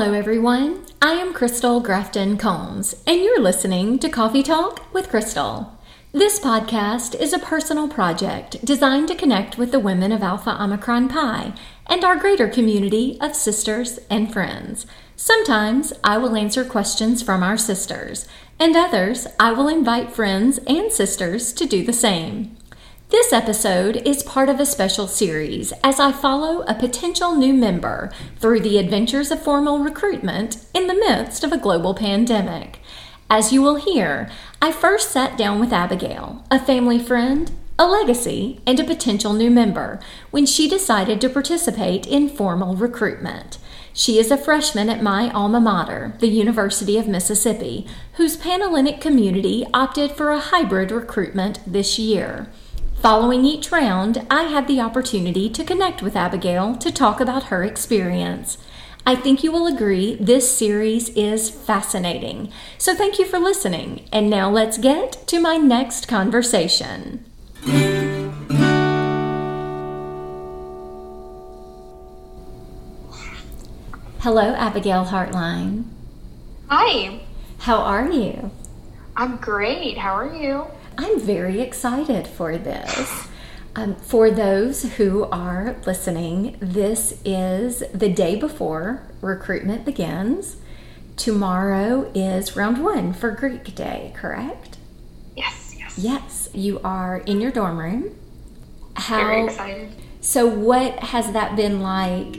Hello, 0.00 0.14
everyone. 0.14 0.86
I 1.02 1.12
am 1.12 1.34
Crystal 1.34 1.78
Grafton 1.78 2.38
Combs, 2.38 2.94
and 3.06 3.20
you're 3.20 3.38
listening 3.38 3.98
to 3.98 4.08
Coffee 4.08 4.42
Talk 4.42 4.90
with 4.94 5.10
Crystal. 5.10 5.78
This 6.12 6.40
podcast 6.40 7.14
is 7.20 7.34
a 7.34 7.38
personal 7.38 7.86
project 7.86 8.64
designed 8.64 9.08
to 9.08 9.14
connect 9.14 9.58
with 9.58 9.72
the 9.72 9.78
women 9.78 10.10
of 10.10 10.22
Alpha 10.22 10.56
Omicron 10.58 11.10
Pi 11.10 11.52
and 11.86 12.02
our 12.02 12.16
greater 12.16 12.48
community 12.48 13.18
of 13.20 13.36
sisters 13.36 13.98
and 14.08 14.32
friends. 14.32 14.86
Sometimes 15.16 15.92
I 16.02 16.16
will 16.16 16.34
answer 16.34 16.64
questions 16.64 17.22
from 17.22 17.42
our 17.42 17.58
sisters, 17.58 18.26
and 18.58 18.74
others 18.74 19.26
I 19.38 19.52
will 19.52 19.68
invite 19.68 20.14
friends 20.14 20.56
and 20.66 20.90
sisters 20.90 21.52
to 21.52 21.66
do 21.66 21.84
the 21.84 21.92
same. 21.92 22.56
This 23.10 23.32
episode 23.32 24.06
is 24.06 24.22
part 24.22 24.48
of 24.48 24.60
a 24.60 24.66
special 24.66 25.08
series 25.08 25.72
as 25.82 25.98
I 25.98 26.12
follow 26.12 26.62
a 26.62 26.76
potential 26.76 27.34
new 27.34 27.52
member 27.52 28.12
through 28.38 28.60
the 28.60 28.78
adventures 28.78 29.32
of 29.32 29.42
formal 29.42 29.80
recruitment 29.80 30.64
in 30.72 30.86
the 30.86 30.94
midst 30.94 31.42
of 31.42 31.50
a 31.50 31.58
global 31.58 31.92
pandemic. 31.92 32.78
As 33.28 33.52
you 33.52 33.62
will 33.62 33.74
hear, 33.74 34.30
I 34.62 34.70
first 34.70 35.10
sat 35.10 35.36
down 35.36 35.58
with 35.58 35.72
Abigail, 35.72 36.44
a 36.52 36.64
family 36.64 37.00
friend, 37.00 37.50
a 37.80 37.88
legacy, 37.88 38.60
and 38.64 38.78
a 38.78 38.84
potential 38.84 39.32
new 39.32 39.50
member 39.50 39.98
when 40.30 40.46
she 40.46 40.68
decided 40.68 41.20
to 41.20 41.28
participate 41.28 42.06
in 42.06 42.28
formal 42.28 42.76
recruitment. 42.76 43.58
She 43.92 44.20
is 44.20 44.30
a 44.30 44.38
freshman 44.38 44.88
at 44.88 45.02
my 45.02 45.32
alma 45.32 45.58
mater, 45.58 46.12
the 46.20 46.28
University 46.28 46.96
of 46.96 47.08
Mississippi, 47.08 47.88
whose 48.12 48.36
Panhellenic 48.36 49.00
community 49.00 49.66
opted 49.74 50.12
for 50.12 50.30
a 50.30 50.38
hybrid 50.38 50.92
recruitment 50.92 51.58
this 51.66 51.98
year. 51.98 52.46
Following 53.00 53.46
each 53.46 53.72
round, 53.72 54.26
I 54.30 54.42
had 54.42 54.68
the 54.68 54.82
opportunity 54.82 55.48
to 55.48 55.64
connect 55.64 56.02
with 56.02 56.14
Abigail 56.14 56.76
to 56.76 56.92
talk 56.92 57.18
about 57.18 57.44
her 57.44 57.64
experience. 57.64 58.58
I 59.06 59.16
think 59.16 59.42
you 59.42 59.50
will 59.50 59.66
agree 59.66 60.16
this 60.16 60.54
series 60.54 61.08
is 61.16 61.48
fascinating. 61.48 62.52
So 62.76 62.94
thank 62.94 63.18
you 63.18 63.24
for 63.24 63.38
listening. 63.38 64.06
And 64.12 64.28
now 64.28 64.50
let's 64.50 64.76
get 64.76 65.26
to 65.28 65.40
my 65.40 65.56
next 65.56 66.08
conversation. 66.08 67.24
Hello, 74.20 74.54
Abigail 74.56 75.06
Hartline. 75.06 75.84
Hi. 76.68 77.20
How 77.60 77.78
are 77.78 78.10
you? 78.10 78.50
I'm 79.16 79.38
great. 79.38 79.96
How 79.96 80.12
are 80.12 80.34
you? 80.34 80.66
I'm 80.98 81.20
very 81.20 81.60
excited 81.60 82.26
for 82.26 82.58
this. 82.58 83.28
Um, 83.76 83.94
for 83.94 84.30
those 84.30 84.94
who 84.94 85.24
are 85.24 85.76
listening, 85.86 86.56
this 86.60 87.20
is 87.24 87.84
the 87.94 88.08
day 88.08 88.36
before 88.36 89.02
recruitment 89.20 89.84
begins. 89.84 90.56
Tomorrow 91.16 92.10
is 92.14 92.56
round 92.56 92.82
one 92.82 93.12
for 93.12 93.30
Greek 93.30 93.74
Day, 93.74 94.12
correct? 94.16 94.78
Yes, 95.36 95.74
yes. 95.78 95.98
Yes, 95.98 96.48
you 96.52 96.80
are 96.82 97.18
in 97.18 97.40
your 97.40 97.52
dorm 97.52 97.78
room. 97.78 98.16
How, 98.96 99.18
Very 99.18 99.44
excited. 99.44 99.92
So, 100.20 100.46
what 100.46 100.98
has 100.98 101.32
that 101.32 101.56
been 101.56 101.80
like 101.80 102.36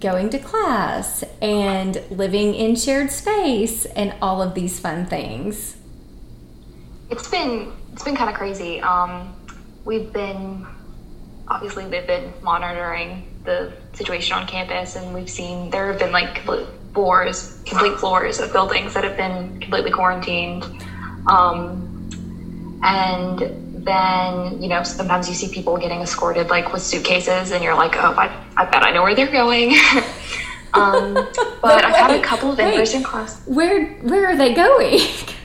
going 0.00 0.30
to 0.30 0.38
class 0.38 1.24
and 1.42 2.02
living 2.10 2.54
in 2.54 2.76
shared 2.76 3.10
space 3.10 3.84
and 3.86 4.14
all 4.22 4.40
of 4.42 4.54
these 4.54 4.78
fun 4.78 5.06
things? 5.06 5.75
It's 7.10 7.28
been 7.28 7.72
it's 7.92 8.04
been 8.04 8.16
kind 8.16 8.30
of 8.30 8.36
crazy. 8.36 8.80
Um, 8.80 9.34
we've 9.84 10.12
been 10.12 10.66
obviously 11.48 11.88
they've 11.88 12.06
been 12.06 12.32
monitoring 12.42 13.26
the 13.44 13.72
situation 13.92 14.36
on 14.36 14.46
campus, 14.46 14.96
and 14.96 15.14
we've 15.14 15.30
seen 15.30 15.70
there 15.70 15.86
have 15.88 15.98
been 15.98 16.12
like 16.12 16.44
floors, 16.92 17.60
complete 17.64 17.98
floors 17.98 18.40
of 18.40 18.52
buildings 18.52 18.94
that 18.94 19.04
have 19.04 19.16
been 19.16 19.60
completely 19.60 19.90
quarantined. 19.90 20.64
Um, 21.28 21.82
and 22.82 23.84
then 23.86 24.60
you 24.60 24.68
know 24.68 24.82
sometimes 24.82 25.28
you 25.28 25.34
see 25.34 25.48
people 25.48 25.76
getting 25.76 26.00
escorted 26.00 26.48
like 26.48 26.72
with 26.72 26.82
suitcases, 26.82 27.52
and 27.52 27.62
you're 27.62 27.76
like, 27.76 27.96
oh, 27.96 28.14
I, 28.18 28.44
I 28.56 28.64
bet 28.64 28.82
I 28.82 28.90
know 28.90 29.02
where 29.02 29.14
they're 29.14 29.30
going. 29.30 29.70
um, 30.74 31.14
but 31.62 31.84
I've 31.84 31.96
had 31.96 32.10
a 32.10 32.22
couple 32.22 32.52
of 32.52 32.58
in-person 32.58 33.04
classes. 33.04 33.46
Where 33.46 33.86
where 34.02 34.26
are 34.26 34.36
they 34.36 34.52
going? 34.52 35.00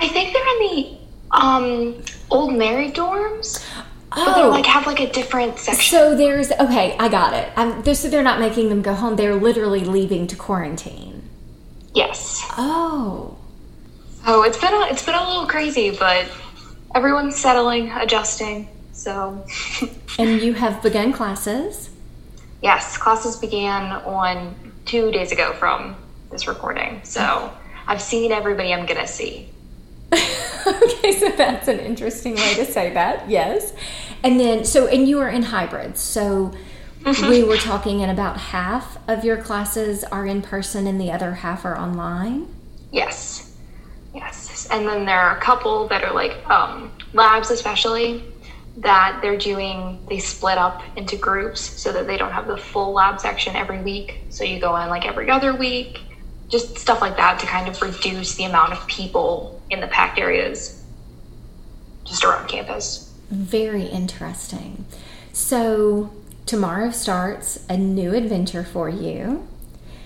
I 0.00 0.08
think 0.08 0.32
they're 0.32 0.48
in 0.56 0.76
the 0.76 0.98
um, 1.30 2.02
old 2.30 2.54
married 2.54 2.94
dorms. 2.94 3.64
Oh. 4.12 4.24
But 4.24 4.34
they 4.34 4.48
like 4.48 4.66
have 4.66 4.86
like 4.86 5.00
a 5.00 5.12
different 5.12 5.58
section. 5.58 5.98
So 5.98 6.16
there's 6.16 6.50
okay, 6.52 6.96
I 6.98 7.08
got 7.08 7.34
it. 7.34 7.52
Um, 7.56 7.82
they're, 7.82 7.94
so 7.94 8.08
they're 8.08 8.22
not 8.22 8.40
making 8.40 8.68
them 8.68 8.80
go 8.80 8.94
home. 8.94 9.16
They're 9.16 9.34
literally 9.34 9.84
leaving 9.84 10.26
to 10.28 10.36
quarantine. 10.36 11.28
Yes. 11.94 12.42
Oh. 12.56 13.36
Oh, 14.26 14.42
it's 14.42 14.58
been 14.58 14.72
a, 14.72 14.86
it's 14.90 15.04
been 15.04 15.14
a 15.14 15.26
little 15.26 15.46
crazy, 15.46 15.90
but 15.90 16.30
everyone's 16.94 17.36
settling, 17.36 17.90
adjusting. 17.90 18.68
So. 18.92 19.44
and 20.18 20.40
you 20.40 20.54
have 20.54 20.82
begun 20.82 21.12
classes. 21.12 21.90
Yes, 22.62 22.96
classes 22.96 23.36
began 23.36 23.92
on 24.02 24.54
two 24.84 25.10
days 25.12 25.32
ago 25.32 25.52
from 25.52 25.96
this 26.30 26.48
recording. 26.48 27.00
So 27.04 27.52
I've 27.86 28.02
seen 28.02 28.32
everybody 28.32 28.72
I'm 28.72 28.86
gonna 28.86 29.06
see. 29.06 29.50
okay, 30.12 31.12
so 31.18 31.28
that's 31.36 31.68
an 31.68 31.80
interesting 31.80 32.34
way 32.34 32.54
to 32.54 32.64
say 32.64 32.92
that. 32.94 33.28
Yes. 33.28 33.72
And 34.22 34.40
then, 34.40 34.64
so, 34.64 34.86
and 34.86 35.08
you 35.08 35.20
are 35.20 35.28
in 35.28 35.42
hybrids. 35.42 36.00
So 36.00 36.52
mm-hmm. 37.00 37.28
we 37.28 37.44
were 37.44 37.56
talking, 37.56 38.02
and 38.02 38.10
about 38.10 38.36
half 38.36 38.98
of 39.08 39.24
your 39.24 39.36
classes 39.36 40.04
are 40.04 40.26
in 40.26 40.42
person 40.42 40.86
and 40.86 41.00
the 41.00 41.12
other 41.12 41.34
half 41.34 41.64
are 41.64 41.78
online? 41.78 42.48
Yes. 42.90 43.56
Yes. 44.14 44.66
And 44.70 44.86
then 44.86 45.04
there 45.04 45.20
are 45.20 45.36
a 45.36 45.40
couple 45.40 45.88
that 45.88 46.02
are 46.04 46.14
like 46.14 46.48
um, 46.50 46.90
labs, 47.12 47.50
especially 47.50 48.24
that 48.78 49.18
they're 49.22 49.38
doing, 49.38 49.98
they 50.08 50.18
split 50.18 50.56
up 50.56 50.82
into 50.96 51.16
groups 51.16 51.60
so 51.60 51.92
that 51.92 52.06
they 52.06 52.16
don't 52.16 52.32
have 52.32 52.46
the 52.46 52.56
full 52.56 52.92
lab 52.92 53.20
section 53.20 53.56
every 53.56 53.82
week. 53.82 54.20
So 54.30 54.44
you 54.44 54.60
go 54.60 54.76
in 54.76 54.88
like 54.88 55.04
every 55.04 55.30
other 55.30 55.54
week 55.54 56.00
just 56.48 56.78
stuff 56.78 57.00
like 57.00 57.16
that 57.16 57.38
to 57.40 57.46
kind 57.46 57.68
of 57.68 57.80
reduce 57.82 58.34
the 58.36 58.44
amount 58.44 58.72
of 58.72 58.86
people 58.86 59.57
in 59.70 59.80
the 59.80 59.88
packed 59.88 60.18
areas 60.18 60.82
just 62.04 62.24
around 62.24 62.48
campus. 62.48 63.12
Very 63.30 63.84
interesting. 63.84 64.86
So, 65.32 66.10
tomorrow 66.46 66.90
starts 66.90 67.64
a 67.68 67.76
new 67.76 68.14
adventure 68.14 68.64
for 68.64 68.88
you. 68.88 69.46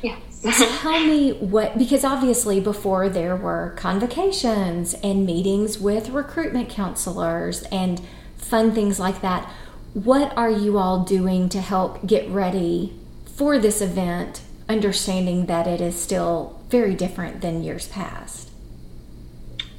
Yes. 0.02 0.20
Tell 0.80 1.00
me 1.00 1.32
what, 1.34 1.78
because 1.78 2.04
obviously 2.04 2.60
before 2.60 3.08
there 3.08 3.36
were 3.36 3.74
convocations 3.76 4.94
and 4.94 5.24
meetings 5.24 5.78
with 5.78 6.10
recruitment 6.10 6.68
counselors 6.68 7.62
and 7.64 8.00
fun 8.36 8.72
things 8.72 8.98
like 8.98 9.20
that. 9.22 9.48
What 9.94 10.36
are 10.36 10.50
you 10.50 10.78
all 10.78 11.04
doing 11.04 11.48
to 11.50 11.60
help 11.60 12.06
get 12.06 12.28
ready 12.28 12.92
for 13.36 13.58
this 13.58 13.80
event 13.80 14.42
understanding 14.68 15.46
that 15.46 15.66
it 15.66 15.80
is 15.80 16.00
still 16.00 16.60
very 16.68 16.94
different 16.94 17.40
than 17.40 17.62
years 17.62 17.86
past? 17.86 18.41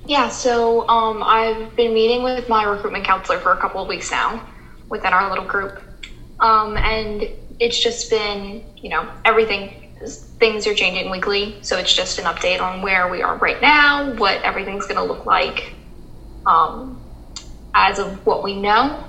Yeah, 0.05 0.29
so 0.29 0.87
um, 0.89 1.23
I've 1.23 1.75
been 1.75 1.93
meeting 1.93 2.23
with 2.23 2.49
my 2.49 2.63
recruitment 2.63 3.05
counselor 3.05 3.39
for 3.39 3.53
a 3.53 3.57
couple 3.57 3.81
of 3.81 3.87
weeks 3.87 4.11
now 4.11 4.45
within 4.89 5.13
our 5.13 5.29
little 5.29 5.45
group. 5.45 5.81
Um, 6.39 6.75
and 6.77 7.29
it's 7.59 7.81
just 7.81 8.09
been, 8.09 8.65
you 8.81 8.89
know, 8.89 9.09
everything, 9.23 9.73
things 10.39 10.67
are 10.67 10.73
changing 10.75 11.09
weekly. 11.09 11.57
So 11.61 11.77
it's 11.77 11.93
just 11.93 12.19
an 12.19 12.25
update 12.25 12.59
on 12.61 12.81
where 12.81 13.09
we 13.09 13.21
are 13.21 13.37
right 13.37 13.61
now, 13.61 14.13
what 14.15 14.41
everything's 14.41 14.85
going 14.85 14.97
to 14.97 15.03
look 15.03 15.25
like 15.25 15.73
um, 16.45 17.01
as 17.73 17.99
of 17.99 18.25
what 18.25 18.43
we 18.43 18.59
know. 18.59 19.05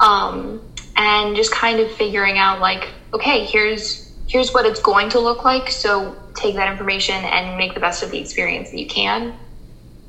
Um, 0.00 0.62
and 0.96 1.36
just 1.36 1.52
kind 1.52 1.80
of 1.80 1.90
figuring 1.92 2.38
out, 2.38 2.60
like, 2.60 2.94
okay, 3.14 3.44
here's 3.44 4.06
here's 4.28 4.52
what 4.52 4.66
it's 4.66 4.80
going 4.80 5.10
to 5.10 5.20
look 5.20 5.44
like. 5.44 5.70
So 5.70 6.16
take 6.36 6.56
that 6.56 6.68
information 6.68 7.24
and 7.24 7.56
make 7.56 7.74
the 7.74 7.80
best 7.80 8.02
of 8.02 8.10
the 8.10 8.18
experience 8.18 8.70
that 8.70 8.78
you 8.78 8.86
can, 8.86 9.34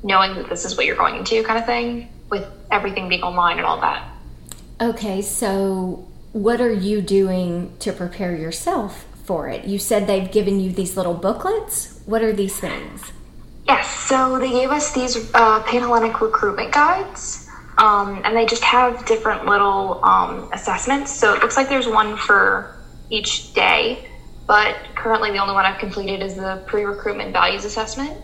knowing 0.02 0.34
that 0.34 0.48
this 0.48 0.64
is 0.64 0.76
what 0.76 0.86
you're 0.86 0.96
going 0.96 1.16
into, 1.16 1.42
kind 1.42 1.58
of 1.58 1.66
thing, 1.66 2.08
with 2.30 2.46
everything 2.70 3.08
being 3.08 3.22
online 3.22 3.58
and 3.58 3.66
all 3.66 3.80
that. 3.80 4.08
Okay, 4.80 5.20
so 5.22 6.08
what 6.32 6.60
are 6.60 6.72
you 6.72 7.02
doing 7.02 7.72
to 7.80 7.92
prepare 7.92 8.34
yourself 8.34 9.06
for 9.24 9.48
it? 9.48 9.64
You 9.64 9.78
said 9.78 10.06
they've 10.06 10.30
given 10.30 10.60
you 10.60 10.72
these 10.72 10.96
little 10.96 11.14
booklets. 11.14 12.00
What 12.06 12.22
are 12.22 12.32
these 12.32 12.56
things? 12.56 13.12
Yes, 13.66 13.88
so 13.90 14.38
they 14.38 14.50
gave 14.50 14.70
us 14.70 14.92
these 14.92 15.16
uh, 15.34 15.62
Panhellenic 15.64 16.20
recruitment 16.20 16.72
guides. 16.72 17.48
Um, 17.78 18.20
and 18.24 18.36
they 18.36 18.44
just 18.44 18.64
have 18.64 19.06
different 19.06 19.46
little 19.46 20.04
um, 20.04 20.50
assessments. 20.52 21.12
So 21.12 21.34
it 21.34 21.40
looks 21.40 21.56
like 21.56 21.68
there's 21.68 21.88
one 21.88 22.16
for 22.16 22.76
each 23.10 23.54
day 23.54 24.06
but 24.50 24.74
currently 24.96 25.30
the 25.30 25.38
only 25.38 25.54
one 25.54 25.64
I've 25.64 25.78
completed 25.78 26.24
is 26.24 26.34
the 26.34 26.60
pre-recruitment 26.66 27.32
values 27.32 27.64
assessment 27.64 28.20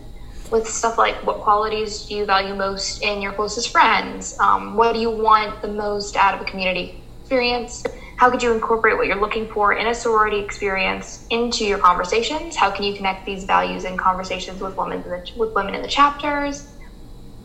with 0.51 0.67
stuff 0.67 0.97
like 0.97 1.15
what 1.25 1.39
qualities 1.39 2.05
do 2.05 2.15
you 2.15 2.25
value 2.25 2.55
most 2.55 3.01
in 3.01 3.21
your 3.21 3.33
closest 3.33 3.69
friends? 3.69 4.37
Um, 4.39 4.75
what 4.75 4.93
do 4.93 4.99
you 4.99 5.11
want 5.11 5.61
the 5.61 5.67
most 5.67 6.15
out 6.15 6.33
of 6.33 6.41
a 6.41 6.45
community 6.45 7.03
experience? 7.21 7.83
how 8.17 8.31
could 8.31 8.41
you 8.41 8.51
incorporate 8.51 8.97
what 8.97 9.05
you're 9.05 9.21
looking 9.21 9.47
for 9.47 9.73
in 9.73 9.87
a 9.87 9.93
sorority 9.93 10.39
experience 10.39 11.27
into 11.29 11.63
your 11.63 11.77
conversations? 11.77 12.55
How 12.55 12.71
can 12.71 12.83
you 12.83 12.95
connect 12.95 13.27
these 13.27 13.43
values 13.43 13.85
in 13.85 13.95
conversations 13.95 14.59
with 14.59 14.75
women 14.75 15.03
in 15.03 15.09
the, 15.09 15.31
with 15.37 15.53
women 15.53 15.75
in 15.75 15.83
the 15.83 15.87
chapters? 15.87 16.67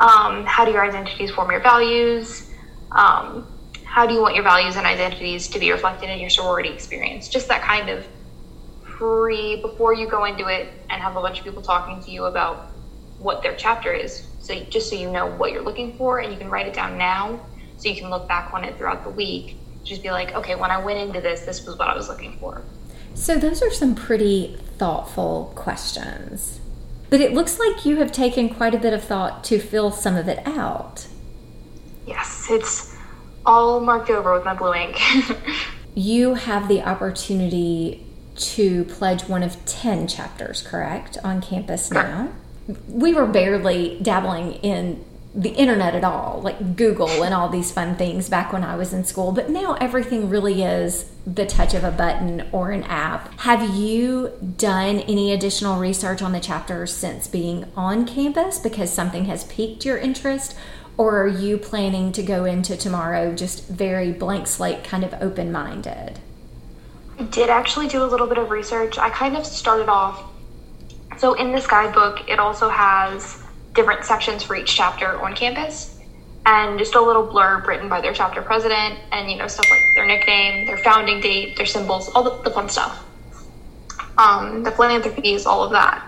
Um, 0.00 0.46
how 0.46 0.64
do 0.64 0.72
your 0.72 0.82
identities 0.82 1.30
form 1.30 1.50
your 1.50 1.60
values? 1.60 2.50
Um, 2.90 3.46
how 3.84 4.06
do 4.06 4.14
you 4.14 4.22
want 4.22 4.34
your 4.34 4.44
values 4.44 4.76
and 4.76 4.86
identities 4.86 5.46
to 5.48 5.58
be 5.58 5.70
reflected 5.70 6.08
in 6.08 6.18
your 6.18 6.30
sorority 6.30 6.70
experience? 6.70 7.28
Just 7.28 7.48
that 7.48 7.60
kind 7.60 7.90
of 7.90 8.06
pre 8.80 9.60
before 9.60 9.92
you 9.92 10.08
go 10.08 10.24
into 10.24 10.46
it 10.46 10.72
and 10.88 11.02
have 11.02 11.16
a 11.16 11.20
bunch 11.20 11.38
of 11.38 11.44
people 11.44 11.60
talking 11.60 12.02
to 12.02 12.10
you 12.10 12.24
about 12.24 12.70
what 13.22 13.42
their 13.42 13.54
chapter 13.56 13.92
is. 13.92 14.26
So 14.40 14.58
just 14.64 14.90
so 14.90 14.96
you 14.96 15.10
know 15.10 15.26
what 15.26 15.52
you're 15.52 15.62
looking 15.62 15.96
for 15.96 16.18
and 16.18 16.32
you 16.32 16.38
can 16.38 16.50
write 16.50 16.66
it 16.66 16.74
down 16.74 16.98
now 16.98 17.40
so 17.76 17.88
you 17.88 17.94
can 17.94 18.10
look 18.10 18.28
back 18.28 18.52
on 18.52 18.64
it 18.64 18.76
throughout 18.76 19.04
the 19.04 19.10
week. 19.10 19.56
Just 19.84 20.02
be 20.02 20.10
like, 20.10 20.34
okay, 20.34 20.54
when 20.54 20.70
I 20.70 20.82
went 20.82 20.98
into 20.98 21.20
this, 21.20 21.42
this 21.42 21.66
was 21.66 21.78
what 21.78 21.88
I 21.88 21.94
was 21.94 22.08
looking 22.08 22.38
for. 22.38 22.62
So 23.14 23.36
those 23.38 23.62
are 23.62 23.70
some 23.70 23.94
pretty 23.94 24.56
thoughtful 24.78 25.52
questions. 25.54 26.60
But 27.10 27.20
it 27.20 27.34
looks 27.34 27.58
like 27.58 27.84
you 27.84 27.96
have 27.96 28.10
taken 28.10 28.48
quite 28.48 28.74
a 28.74 28.78
bit 28.78 28.92
of 28.92 29.04
thought 29.04 29.44
to 29.44 29.58
fill 29.58 29.90
some 29.90 30.16
of 30.16 30.28
it 30.28 30.46
out. 30.46 31.06
Yes, 32.06 32.46
it's 32.50 32.96
all 33.44 33.80
marked 33.80 34.10
over 34.10 34.32
with 34.32 34.44
my 34.44 34.54
blue 34.54 34.74
ink. 34.74 34.98
you 35.94 36.34
have 36.34 36.68
the 36.68 36.82
opportunity 36.82 38.06
to 38.34 38.84
pledge 38.84 39.28
one 39.28 39.42
of 39.42 39.62
10 39.66 40.08
chapters, 40.08 40.62
correct, 40.62 41.18
on 41.22 41.42
campus 41.42 41.90
now? 41.90 42.32
We 42.88 43.14
were 43.14 43.26
barely 43.26 43.98
dabbling 44.00 44.54
in 44.54 45.04
the 45.34 45.50
internet 45.50 45.94
at 45.94 46.04
all, 46.04 46.42
like 46.42 46.76
Google 46.76 47.24
and 47.24 47.32
all 47.32 47.48
these 47.48 47.72
fun 47.72 47.96
things 47.96 48.28
back 48.28 48.52
when 48.52 48.62
I 48.62 48.76
was 48.76 48.92
in 48.92 49.04
school, 49.04 49.32
but 49.32 49.48
now 49.48 49.74
everything 49.80 50.28
really 50.28 50.62
is 50.62 51.10
the 51.26 51.46
touch 51.46 51.72
of 51.72 51.84
a 51.84 51.90
button 51.90 52.46
or 52.52 52.70
an 52.70 52.82
app. 52.84 53.40
Have 53.40 53.74
you 53.74 54.32
done 54.58 55.00
any 55.00 55.32
additional 55.32 55.78
research 55.78 56.20
on 56.20 56.32
the 56.32 56.40
chapters 56.40 56.92
since 56.92 57.28
being 57.28 57.64
on 57.74 58.06
campus 58.06 58.58
because 58.58 58.92
something 58.92 59.24
has 59.24 59.44
piqued 59.44 59.86
your 59.86 59.96
interest? 59.96 60.54
Or 60.98 61.22
are 61.22 61.28
you 61.28 61.56
planning 61.56 62.12
to 62.12 62.22
go 62.22 62.44
into 62.44 62.76
tomorrow 62.76 63.34
just 63.34 63.66
very 63.66 64.12
blank 64.12 64.46
slate, 64.46 64.84
kind 64.84 65.02
of 65.02 65.14
open 65.14 65.50
minded? 65.50 66.18
I 67.18 67.22
did 67.24 67.48
actually 67.48 67.88
do 67.88 68.04
a 68.04 68.06
little 68.06 68.26
bit 68.26 68.36
of 68.36 68.50
research. 68.50 68.98
I 68.98 69.08
kind 69.08 69.36
of 69.36 69.46
started 69.46 69.88
off. 69.88 70.31
So, 71.22 71.34
in 71.34 71.52
this 71.52 71.68
guidebook, 71.68 72.28
it 72.28 72.40
also 72.40 72.68
has 72.68 73.40
different 73.74 74.04
sections 74.04 74.42
for 74.42 74.56
each 74.56 74.74
chapter 74.74 75.22
on 75.22 75.36
campus 75.36 75.96
and 76.46 76.76
just 76.76 76.96
a 76.96 77.00
little 77.00 77.24
blurb 77.24 77.64
written 77.64 77.88
by 77.88 78.00
their 78.00 78.12
chapter 78.12 78.42
president 78.42 78.98
and, 79.12 79.30
you 79.30 79.38
know, 79.38 79.46
stuff 79.46 79.70
like 79.70 79.82
their 79.94 80.04
nickname, 80.04 80.66
their 80.66 80.78
founding 80.78 81.20
date, 81.20 81.56
their 81.56 81.64
symbols, 81.64 82.08
all 82.08 82.24
the, 82.24 82.42
the 82.42 82.50
fun 82.50 82.68
stuff. 82.68 83.04
Um, 84.18 84.64
the 84.64 84.72
philanthropies, 84.72 85.46
all 85.46 85.62
of 85.62 85.70
that. 85.70 86.04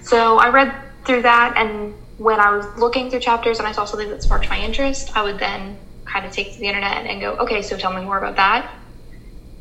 So, 0.00 0.38
I 0.38 0.48
read 0.48 0.74
through 1.04 1.20
that 1.20 1.58
and 1.58 1.92
when 2.16 2.40
I 2.40 2.56
was 2.56 2.64
looking 2.78 3.10
through 3.10 3.20
chapters 3.20 3.58
and 3.58 3.68
I 3.68 3.72
saw 3.72 3.84
something 3.84 4.08
that 4.08 4.22
sparked 4.22 4.48
my 4.48 4.58
interest, 4.58 5.14
I 5.14 5.24
would 5.24 5.38
then 5.38 5.76
kind 6.06 6.24
of 6.24 6.32
take 6.32 6.54
to 6.54 6.58
the 6.58 6.68
internet 6.68 7.04
and 7.04 7.20
go, 7.20 7.36
okay, 7.36 7.60
so 7.60 7.76
tell 7.76 7.92
me 7.92 8.02
more 8.02 8.16
about 8.16 8.36
that. 8.36 8.74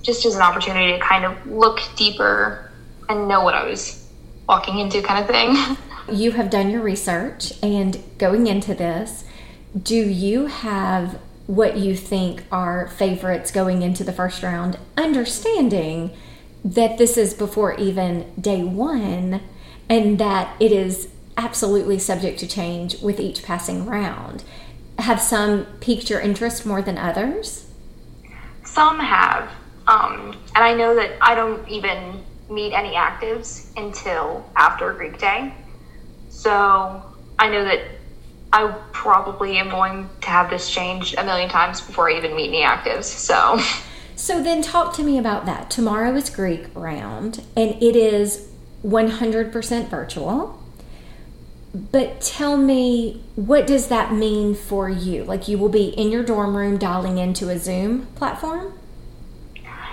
Just 0.01 0.25
as 0.25 0.37
an 0.37 0.41
opportunity 0.41 0.93
to 0.93 0.99
kind 0.99 1.25
of 1.25 1.45
look 1.45 1.81
deeper 1.97 2.71
and 3.09 3.27
know 3.27 3.43
what 3.43 3.53
I 3.53 3.65
was 3.65 4.02
walking 4.47 4.79
into, 4.79 5.01
kind 5.01 5.23
of 5.23 5.29
thing. 5.29 5.77
You 6.11 6.31
have 6.31 6.49
done 6.49 6.69
your 6.69 6.81
research, 6.81 7.53
and 7.63 8.03
going 8.17 8.47
into 8.47 8.75
this, 8.75 9.23
do 9.81 9.95
you 9.95 10.47
have 10.47 11.17
what 11.47 11.77
you 11.77 11.95
think 11.95 12.43
are 12.51 12.87
favorites 12.87 13.51
going 13.51 13.81
into 13.81 14.03
the 14.03 14.13
first 14.13 14.43
round, 14.43 14.77
understanding 14.97 16.11
that 16.63 16.97
this 16.97 17.17
is 17.17 17.33
before 17.33 17.73
even 17.75 18.31
day 18.39 18.63
one 18.63 19.41
and 19.89 20.17
that 20.19 20.55
it 20.61 20.71
is 20.71 21.09
absolutely 21.35 21.99
subject 21.99 22.39
to 22.39 22.47
change 22.47 23.01
with 23.01 23.19
each 23.19 23.43
passing 23.43 23.85
round. 23.85 24.43
Have 24.99 25.19
some 25.19 25.65
piqued 25.81 26.09
your 26.09 26.21
interest 26.21 26.65
more 26.65 26.81
than 26.81 26.97
others? 26.97 27.69
Some 28.63 28.99
have. 28.99 29.51
Um, 29.87 30.37
and 30.55 30.63
I 30.63 30.73
know 30.73 30.95
that 30.95 31.11
I 31.19 31.35
don't 31.35 31.67
even 31.67 32.23
meet 32.53 32.73
any 32.73 32.91
actives 32.91 33.67
until 33.77 34.45
after 34.55 34.93
Greek 34.93 35.17
Day. 35.17 35.53
So 36.29 37.03
I 37.39 37.49
know 37.49 37.63
that 37.63 37.79
I 38.51 38.67
probably 38.91 39.57
am 39.57 39.69
going 39.69 40.09
to 40.21 40.29
have 40.29 40.49
this 40.49 40.69
changed 40.69 41.15
a 41.17 41.23
million 41.23 41.49
times 41.49 41.81
before 41.81 42.09
I 42.09 42.17
even 42.17 42.35
meet 42.35 42.49
any 42.49 42.61
actives. 42.61 43.05
So. 43.05 43.59
So 44.15 44.43
then 44.43 44.61
talk 44.61 44.93
to 44.97 45.03
me 45.03 45.17
about 45.17 45.47
that. 45.47 45.71
Tomorrow 45.71 46.15
is 46.15 46.29
Greek 46.29 46.67
round 46.75 47.43
and 47.57 47.71
it 47.81 47.95
is 47.95 48.47
100% 48.85 49.89
virtual. 49.89 50.63
But 51.73 52.21
tell 52.21 52.55
me, 52.55 53.23
what 53.35 53.65
does 53.65 53.87
that 53.87 54.13
mean 54.13 54.53
for 54.53 54.87
you? 54.87 55.23
Like 55.23 55.47
you 55.47 55.57
will 55.57 55.69
be 55.69 55.85
in 55.85 56.11
your 56.11 56.23
dorm 56.23 56.55
room 56.55 56.77
dialing 56.77 57.17
into 57.17 57.49
a 57.49 57.57
Zoom 57.57 58.05
platform? 58.15 58.73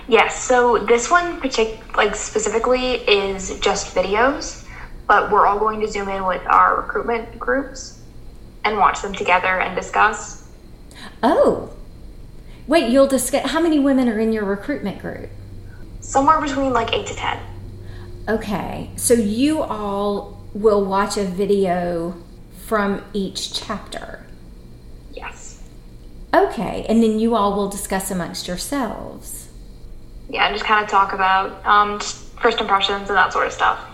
Yes. 0.07 0.41
So 0.43 0.77
this 0.77 1.09
one, 1.09 1.39
partic- 1.39 1.95
like 1.95 2.15
specifically, 2.15 2.95
is 2.95 3.59
just 3.59 3.95
videos, 3.95 4.67
but 5.07 5.31
we're 5.31 5.45
all 5.45 5.59
going 5.59 5.79
to 5.81 5.87
zoom 5.87 6.09
in 6.09 6.25
with 6.25 6.45
our 6.47 6.81
recruitment 6.81 7.37
groups 7.39 8.01
and 8.63 8.77
watch 8.77 9.01
them 9.01 9.13
together 9.13 9.59
and 9.59 9.75
discuss. 9.75 10.47
Oh, 11.23 11.73
wait! 12.67 12.89
You'll 12.89 13.07
discuss 13.07 13.49
how 13.49 13.61
many 13.61 13.79
women 13.79 14.09
are 14.09 14.19
in 14.19 14.33
your 14.33 14.45
recruitment 14.45 14.99
group? 14.99 15.29
Somewhere 15.99 16.41
between 16.41 16.73
like 16.73 16.93
eight 16.93 17.07
to 17.07 17.15
ten. 17.15 17.39
Okay, 18.27 18.91
so 18.95 19.13
you 19.13 19.61
all 19.61 20.41
will 20.53 20.83
watch 20.83 21.17
a 21.17 21.23
video 21.23 22.15
from 22.65 23.03
each 23.13 23.53
chapter. 23.53 24.25
Yes. 25.13 25.61
Okay, 26.33 26.85
and 26.87 27.01
then 27.03 27.19
you 27.19 27.35
all 27.35 27.55
will 27.55 27.69
discuss 27.69 28.11
amongst 28.11 28.47
yourselves. 28.47 29.49
Yeah, 30.31 30.45
and 30.47 30.55
just 30.55 30.65
kind 30.65 30.81
of 30.81 30.89
talk 30.89 31.11
about 31.11 31.65
um, 31.65 31.99
first 31.99 32.61
impressions 32.61 33.09
and 33.09 33.17
that 33.17 33.33
sort 33.33 33.47
of 33.47 33.53
stuff. 33.53 33.85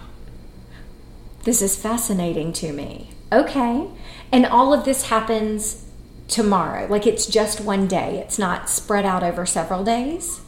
This 1.44 1.64
is 1.64 1.76
fascinating 1.76 2.54
to 2.54 2.72
me. 2.72 3.10
Okay, 3.32 3.88
and 4.32 4.46
all 4.46 4.72
of 4.72 4.86
this 4.86 5.08
happens 5.08 5.86
tomorrow. 6.28 6.86
Like 6.88 7.08
it's 7.08 7.26
just 7.26 7.60
one 7.60 7.88
day. 7.88 8.20
It's 8.20 8.38
not 8.38 8.70
spread 8.70 9.04
out 9.04 9.24
over 9.24 9.48
several 9.48 9.84
days. 9.84 10.42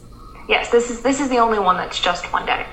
Yes, 0.48 0.70
this 0.70 0.90
is 0.90 1.02
this 1.02 1.20
is 1.20 1.28
the 1.28 1.38
only 1.38 1.58
one 1.58 1.76
that's 1.76 2.00
just 2.00 2.32
one 2.32 2.46
day. 2.46 2.66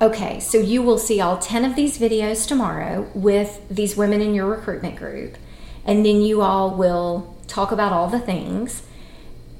Okay, 0.00 0.40
so 0.40 0.58
you 0.58 0.82
will 0.82 0.98
see 0.98 1.20
all 1.20 1.36
10 1.36 1.64
of 1.66 1.76
these 1.76 1.98
videos 1.98 2.48
tomorrow 2.48 3.08
with 3.14 3.60
these 3.68 3.96
women 3.96 4.22
in 4.22 4.34
your 4.34 4.46
recruitment 4.46 4.96
group. 4.96 5.36
And 5.84 6.06
then 6.06 6.22
you 6.22 6.40
all 6.40 6.70
will 6.74 7.36
talk 7.46 7.70
about 7.70 7.92
all 7.92 8.08
the 8.08 8.18
things. 8.18 8.82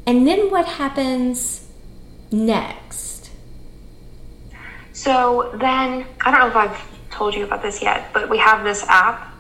And 0.07 0.27
then 0.27 0.51
what 0.51 0.67
happens 0.67 1.69
next? 2.33 3.31
So 4.93 5.51
then, 5.55 6.07
I 6.21 6.31
don't 6.31 6.41
know 6.41 6.49
if 6.49 6.57
I've 6.57 7.11
told 7.11 7.35
you 7.35 7.45
about 7.45 7.63
this 7.63 7.83
yet, 7.83 8.13
but 8.13 8.29
we 8.29 8.39
have 8.39 8.65
this 8.65 8.85
app. 8.89 9.35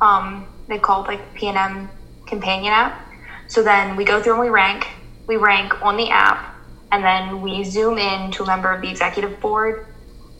Um, 0.00 0.46
they 0.68 0.78
call 0.78 1.04
it 1.04 1.08
like 1.08 1.34
PNM 1.34 1.88
Companion 2.26 2.72
app. 2.72 3.06
So 3.48 3.62
then 3.62 3.96
we 3.96 4.04
go 4.04 4.22
through 4.22 4.34
and 4.34 4.42
we 4.42 4.48
rank. 4.48 4.88
We 5.26 5.36
rank 5.36 5.82
on 5.82 5.96
the 5.96 6.10
app, 6.10 6.54
and 6.92 7.04
then 7.04 7.40
we 7.40 7.64
zoom 7.64 7.98
in 7.98 8.30
to 8.32 8.42
a 8.42 8.46
member 8.46 8.72
of 8.72 8.80
the 8.80 8.88
executive 8.88 9.40
board 9.40 9.86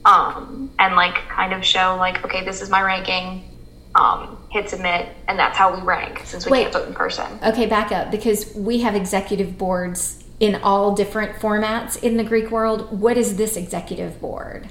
um, 0.04 0.70
and 0.78 0.96
like 0.96 1.14
kind 1.28 1.52
of 1.52 1.64
show 1.64 1.96
like, 1.98 2.24
okay, 2.24 2.44
this 2.44 2.62
is 2.62 2.70
my 2.70 2.82
ranking. 2.82 3.46
Um, 3.92 4.38
hit 4.50 4.70
submit, 4.70 5.08
and 5.26 5.36
that's 5.36 5.58
how 5.58 5.74
we 5.74 5.82
rank 5.82 6.22
since 6.24 6.46
we 6.46 6.52
Wait, 6.52 6.62
can't 6.62 6.74
vote 6.74 6.88
in 6.88 6.94
person. 6.94 7.26
Okay, 7.42 7.66
back 7.66 7.90
up 7.90 8.12
because 8.12 8.54
we 8.54 8.78
have 8.82 8.94
executive 8.94 9.58
boards 9.58 10.19
in 10.40 10.56
all 10.56 10.94
different 10.94 11.38
formats 11.38 12.02
in 12.02 12.16
the 12.16 12.24
Greek 12.24 12.50
world. 12.50 12.98
What 12.98 13.16
is 13.16 13.36
this 13.36 13.56
executive 13.56 14.20
board? 14.20 14.68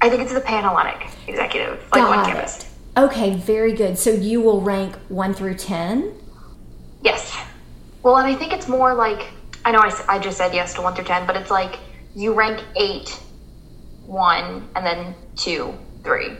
I 0.00 0.08
think 0.08 0.22
it's 0.22 0.32
the 0.32 0.40
Panhellenic 0.40 1.10
executive, 1.28 1.80
like 1.92 2.02
Got 2.02 2.18
on 2.18 2.24
campus. 2.24 2.60
It. 2.60 2.68
Okay, 2.98 3.34
very 3.36 3.72
good. 3.72 3.98
So 3.98 4.10
you 4.10 4.40
will 4.40 4.62
rank 4.62 4.96
one 5.08 5.34
through 5.34 5.56
ten. 5.56 6.14
Yes. 7.02 7.36
Well, 8.02 8.16
and 8.16 8.26
I 8.26 8.34
think 8.34 8.52
it's 8.52 8.68
more 8.68 8.94
like 8.94 9.28
I 9.64 9.72
know 9.72 9.80
I, 9.80 9.92
I 10.08 10.18
just 10.18 10.38
said 10.38 10.54
yes 10.54 10.74
to 10.74 10.82
one 10.82 10.94
through 10.94 11.04
ten, 11.04 11.26
but 11.26 11.36
it's 11.36 11.50
like 11.50 11.78
you 12.14 12.32
rank 12.32 12.62
eight 12.76 13.10
one, 14.06 14.68
and 14.74 14.86
then 14.86 15.14
two, 15.36 15.74
three. 16.04 16.36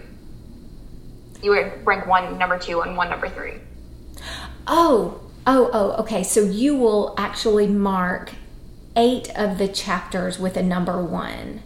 You 1.42 1.50
would 1.50 1.84
rank 1.86 2.06
one 2.06 2.38
number 2.38 2.58
two 2.58 2.80
and 2.80 2.96
one 2.96 3.10
number 3.10 3.28
three. 3.28 3.54
Oh, 4.66 5.20
oh, 5.46 5.70
oh, 5.72 5.90
okay. 6.02 6.22
So 6.22 6.40
you 6.40 6.76
will 6.76 7.14
actually 7.18 7.66
mark 7.66 8.32
eight 8.96 9.30
of 9.36 9.58
the 9.58 9.68
chapters 9.68 10.38
with 10.38 10.56
a 10.56 10.62
number 10.62 11.02
one. 11.02 11.62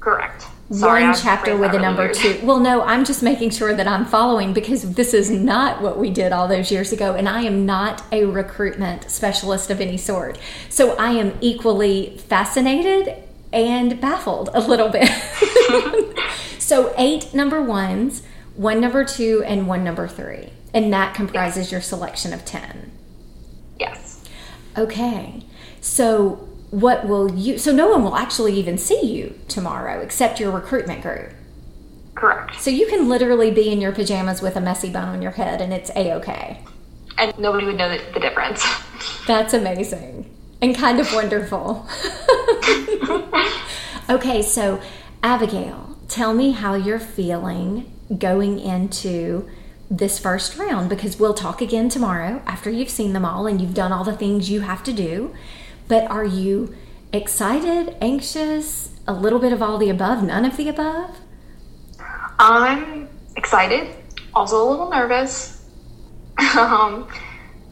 Correct. 0.00 0.46
Sorry, 0.70 1.04
one 1.04 1.14
chapter 1.14 1.56
with 1.56 1.74
a 1.74 1.78
number 1.78 2.04
weird. 2.04 2.14
two. 2.14 2.40
Well, 2.42 2.58
no, 2.58 2.82
I'm 2.82 3.04
just 3.04 3.22
making 3.22 3.50
sure 3.50 3.74
that 3.74 3.86
I'm 3.86 4.06
following 4.06 4.52
because 4.52 4.94
this 4.94 5.12
is 5.12 5.30
not 5.30 5.82
what 5.82 5.98
we 5.98 6.10
did 6.10 6.32
all 6.32 6.48
those 6.48 6.70
years 6.70 6.90
ago, 6.90 7.14
and 7.14 7.28
I 7.28 7.42
am 7.42 7.66
not 7.66 8.02
a 8.10 8.24
recruitment 8.24 9.10
specialist 9.10 9.70
of 9.70 9.80
any 9.80 9.98
sort. 9.98 10.38
So 10.70 10.96
I 10.96 11.10
am 11.12 11.36
equally 11.40 12.16
fascinated 12.16 13.14
and 13.52 14.00
baffled 14.00 14.50
a 14.54 14.60
little 14.60 14.88
bit. 14.88 15.08
so 16.58 16.94
eight 16.96 17.34
number 17.34 17.62
ones, 17.62 18.22
one 18.56 18.80
number 18.80 19.04
two, 19.04 19.44
and 19.46 19.68
one 19.68 19.84
number 19.84 20.08
three, 20.08 20.50
and 20.72 20.92
that 20.92 21.14
comprises 21.14 21.70
your 21.70 21.82
selection 21.82 22.32
of 22.32 22.44
ten. 22.44 22.90
Yes. 23.78 24.24
Okay. 24.76 25.42
So 25.80 26.43
what 26.80 27.06
will 27.06 27.32
you 27.34 27.56
so 27.56 27.70
no 27.72 27.88
one 27.88 28.02
will 28.02 28.16
actually 28.16 28.52
even 28.54 28.76
see 28.76 29.00
you 29.00 29.38
tomorrow 29.46 30.00
except 30.00 30.40
your 30.40 30.50
recruitment 30.50 31.02
group. 31.02 31.30
Correct. 32.14 32.60
So 32.60 32.70
you 32.70 32.86
can 32.86 33.08
literally 33.08 33.50
be 33.50 33.70
in 33.70 33.80
your 33.80 33.92
pajamas 33.92 34.42
with 34.42 34.56
a 34.56 34.60
messy 34.60 34.90
bun 34.90 35.08
on 35.08 35.22
your 35.22 35.32
head 35.32 35.60
and 35.60 35.72
it's 35.72 35.90
a-okay. 35.94 36.60
And 37.16 37.36
nobody 37.38 37.66
would 37.66 37.76
know 37.76 37.88
the, 37.88 38.02
the 38.12 38.20
difference. 38.20 38.64
That's 39.26 39.54
amazing 39.54 40.30
and 40.64 40.74
kind 40.74 40.98
of 40.98 41.12
wonderful. 41.12 41.86
okay, 44.08 44.42
so 44.42 44.80
Abigail, 45.22 45.96
tell 46.08 46.32
me 46.32 46.52
how 46.52 46.74
you're 46.74 46.98
feeling 46.98 47.92
going 48.18 48.58
into 48.58 49.48
this 49.90 50.18
first 50.18 50.56
round 50.56 50.88
because 50.88 51.18
we'll 51.20 51.34
talk 51.34 51.60
again 51.60 51.88
tomorrow 51.88 52.42
after 52.46 52.70
you've 52.70 52.88
seen 52.88 53.12
them 53.12 53.24
all 53.24 53.46
and 53.46 53.60
you've 53.60 53.74
done 53.74 53.92
all 53.92 54.04
the 54.04 54.16
things 54.16 54.50
you 54.50 54.62
have 54.62 54.82
to 54.82 54.92
do. 54.92 55.34
But 55.88 56.10
are 56.10 56.24
you 56.24 56.74
excited, 57.12 57.96
anxious, 58.00 58.90
a 59.06 59.12
little 59.12 59.38
bit 59.38 59.52
of 59.52 59.62
all 59.62 59.78
the 59.78 59.90
above, 59.90 60.22
none 60.22 60.44
of 60.44 60.56
the 60.56 60.68
above? 60.68 61.16
I'm 62.38 63.08
excited, 63.36 63.94
also 64.34 64.62
a 64.62 64.66
little 64.68 64.90
nervous. 64.90 65.64
um, 66.58 67.08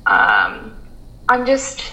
um, 0.07 0.77
I'm 1.29 1.47
just, 1.47 1.93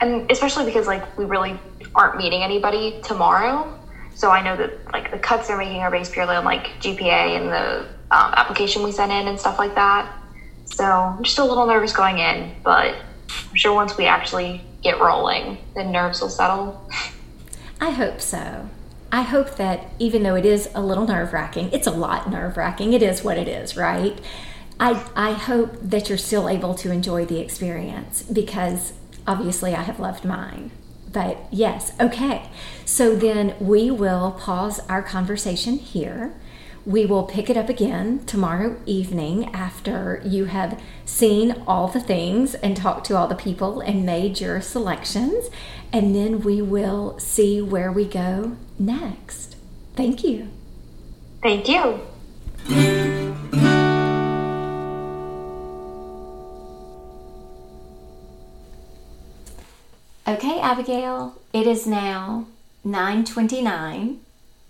and 0.00 0.30
especially 0.30 0.64
because 0.66 0.86
like 0.86 1.16
we 1.16 1.24
really 1.24 1.58
aren't 1.94 2.18
meeting 2.18 2.42
anybody 2.42 3.00
tomorrow. 3.02 3.72
So 4.14 4.30
I 4.30 4.42
know 4.42 4.56
that 4.56 4.92
like 4.92 5.10
the 5.10 5.18
cuts 5.18 5.48
they're 5.48 5.58
making 5.58 5.80
are 5.80 5.90
based 5.90 6.12
purely 6.12 6.36
on 6.36 6.44
like 6.44 6.66
GPA 6.80 7.36
and 7.36 7.48
the 7.48 7.86
um, 8.10 8.32
application 8.34 8.82
we 8.82 8.92
sent 8.92 9.12
in 9.12 9.28
and 9.28 9.38
stuff 9.38 9.58
like 9.58 9.74
that. 9.74 10.12
So 10.64 10.84
I'm 10.84 11.22
just 11.22 11.38
a 11.38 11.44
little 11.44 11.66
nervous 11.66 11.92
going 11.92 12.18
in, 12.18 12.54
but 12.62 12.94
I'm 13.50 13.54
sure 13.54 13.74
once 13.74 13.96
we 13.96 14.06
actually 14.06 14.62
get 14.86 15.00
rolling, 15.00 15.58
the 15.74 15.84
nerves 15.84 16.20
will 16.20 16.28
settle. 16.28 16.88
I 17.80 17.90
hope 17.90 18.20
so. 18.20 18.68
I 19.12 19.22
hope 19.22 19.56
that 19.56 19.90
even 19.98 20.22
though 20.22 20.34
it 20.34 20.46
is 20.46 20.68
a 20.74 20.80
little 20.80 21.06
nerve 21.06 21.32
wracking, 21.32 21.70
it's 21.72 21.86
a 21.86 21.90
lot 21.90 22.30
nerve 22.30 22.56
wracking. 22.56 22.92
It 22.92 23.02
is 23.02 23.22
what 23.22 23.38
it 23.38 23.48
is, 23.48 23.76
right? 23.76 24.20
I, 24.78 25.04
I 25.14 25.32
hope 25.32 25.76
that 25.80 26.08
you're 26.08 26.18
still 26.18 26.48
able 26.48 26.74
to 26.76 26.90
enjoy 26.90 27.24
the 27.24 27.38
experience 27.38 28.22
because 28.22 28.92
obviously 29.26 29.74
I 29.74 29.82
have 29.82 29.98
loved 29.98 30.24
mine. 30.24 30.70
But 31.12 31.38
yes, 31.50 31.92
okay. 32.00 32.50
So 32.84 33.16
then 33.16 33.54
we 33.58 33.90
will 33.90 34.32
pause 34.32 34.80
our 34.88 35.02
conversation 35.02 35.78
here. 35.78 36.34
We 36.86 37.04
will 37.04 37.24
pick 37.24 37.50
it 37.50 37.56
up 37.56 37.68
again 37.68 38.24
tomorrow 38.26 38.76
evening 38.86 39.52
after 39.52 40.22
you 40.24 40.44
have 40.44 40.80
seen 41.04 41.64
all 41.66 41.88
the 41.88 41.98
things 41.98 42.54
and 42.54 42.76
talked 42.76 43.06
to 43.06 43.16
all 43.16 43.26
the 43.26 43.34
people 43.34 43.80
and 43.80 44.06
made 44.06 44.38
your 44.38 44.60
selections. 44.60 45.50
And 45.92 46.14
then 46.14 46.42
we 46.42 46.62
will 46.62 47.18
see 47.18 47.60
where 47.60 47.90
we 47.90 48.04
go 48.04 48.56
next. 48.78 49.56
Thank 49.96 50.22
you. 50.22 50.48
Thank 51.42 51.68
you. 51.68 52.02
Okay, 60.28 60.60
Abigail, 60.60 61.34
it 61.52 61.66
is 61.66 61.84
now 61.84 62.46
9:29, 62.84 64.18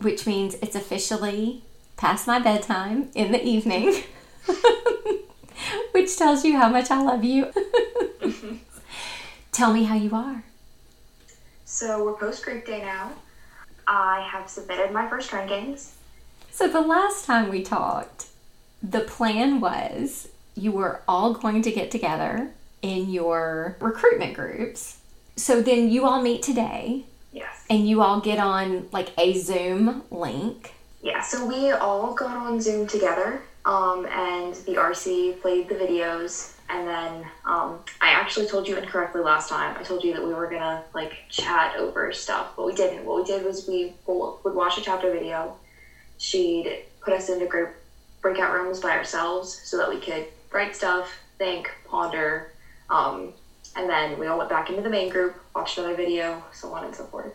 which 0.00 0.26
means 0.26 0.54
it's 0.62 0.74
officially 0.74 1.62
past 1.96 2.26
my 2.26 2.38
bedtime 2.38 3.10
in 3.14 3.32
the 3.32 3.42
evening. 3.44 4.02
which 5.92 6.16
tells 6.16 6.44
you 6.44 6.56
how 6.56 6.68
much 6.68 6.90
I 6.90 7.00
love 7.02 7.24
you. 7.24 7.50
Tell 9.52 9.72
me 9.72 9.84
how 9.84 9.94
you 9.96 10.14
are. 10.14 10.44
So 11.64 12.04
we're 12.04 12.14
post 12.14 12.44
Greek 12.44 12.66
Day 12.66 12.80
now. 12.82 13.12
I 13.86 14.20
have 14.30 14.48
submitted 14.48 14.92
my 14.92 15.08
first 15.08 15.30
rankings. 15.30 15.92
So 16.50 16.68
the 16.68 16.80
last 16.80 17.24
time 17.24 17.48
we 17.50 17.62
talked, 17.62 18.26
the 18.82 19.00
plan 19.00 19.60
was 19.60 20.28
you 20.54 20.72
were 20.72 21.00
all 21.08 21.34
going 21.34 21.62
to 21.62 21.72
get 21.72 21.90
together 21.90 22.50
in 22.82 23.10
your 23.10 23.76
recruitment 23.80 24.34
groups. 24.34 24.98
So 25.36 25.60
then 25.62 25.90
you 25.90 26.06
all 26.06 26.22
meet 26.22 26.42
today 26.42 27.04
Yes. 27.32 27.64
and 27.68 27.88
you 27.88 28.00
all 28.02 28.20
get 28.20 28.38
on 28.38 28.88
like 28.92 29.10
a 29.18 29.38
Zoom 29.38 30.02
link. 30.10 30.72
Yeah, 31.06 31.20
so 31.20 31.46
we 31.46 31.70
all 31.70 32.14
got 32.14 32.36
on 32.36 32.60
Zoom 32.60 32.88
together, 32.88 33.40
um, 33.64 34.06
and 34.06 34.52
the 34.66 34.74
RC 34.74 35.40
played 35.40 35.68
the 35.68 35.76
videos, 35.76 36.50
and 36.68 36.84
then 36.84 37.24
um, 37.44 37.78
I 38.00 38.08
actually 38.08 38.48
told 38.48 38.66
you 38.66 38.76
incorrectly 38.76 39.20
last 39.20 39.48
time. 39.48 39.76
I 39.78 39.84
told 39.84 40.02
you 40.02 40.12
that 40.14 40.26
we 40.26 40.34
were 40.34 40.48
gonna 40.48 40.82
like 40.94 41.12
chat 41.28 41.76
over 41.76 42.12
stuff, 42.12 42.54
but 42.56 42.66
we 42.66 42.74
didn't. 42.74 43.04
What 43.04 43.18
we 43.18 43.24
did 43.24 43.44
was 43.44 43.68
we 43.68 43.92
would 44.08 44.52
watch 44.52 44.78
a 44.78 44.80
chapter 44.80 45.12
video. 45.12 45.54
She'd 46.18 46.80
put 47.00 47.14
us 47.14 47.28
into 47.28 47.46
group 47.46 47.70
breakout 48.20 48.52
rooms 48.52 48.80
by 48.80 48.90
ourselves 48.90 49.60
so 49.62 49.76
that 49.76 49.88
we 49.88 50.00
could 50.00 50.26
write 50.50 50.74
stuff, 50.74 51.08
think, 51.38 51.70
ponder, 51.84 52.50
um, 52.90 53.32
and 53.76 53.88
then 53.88 54.18
we 54.18 54.26
all 54.26 54.38
went 54.38 54.50
back 54.50 54.70
into 54.70 54.82
the 54.82 54.90
main 54.90 55.08
group, 55.08 55.36
watched 55.54 55.78
another 55.78 55.94
video, 55.94 56.42
so 56.50 56.72
on 56.72 56.82
and 56.82 56.96
so 56.96 57.04
forth. 57.04 57.32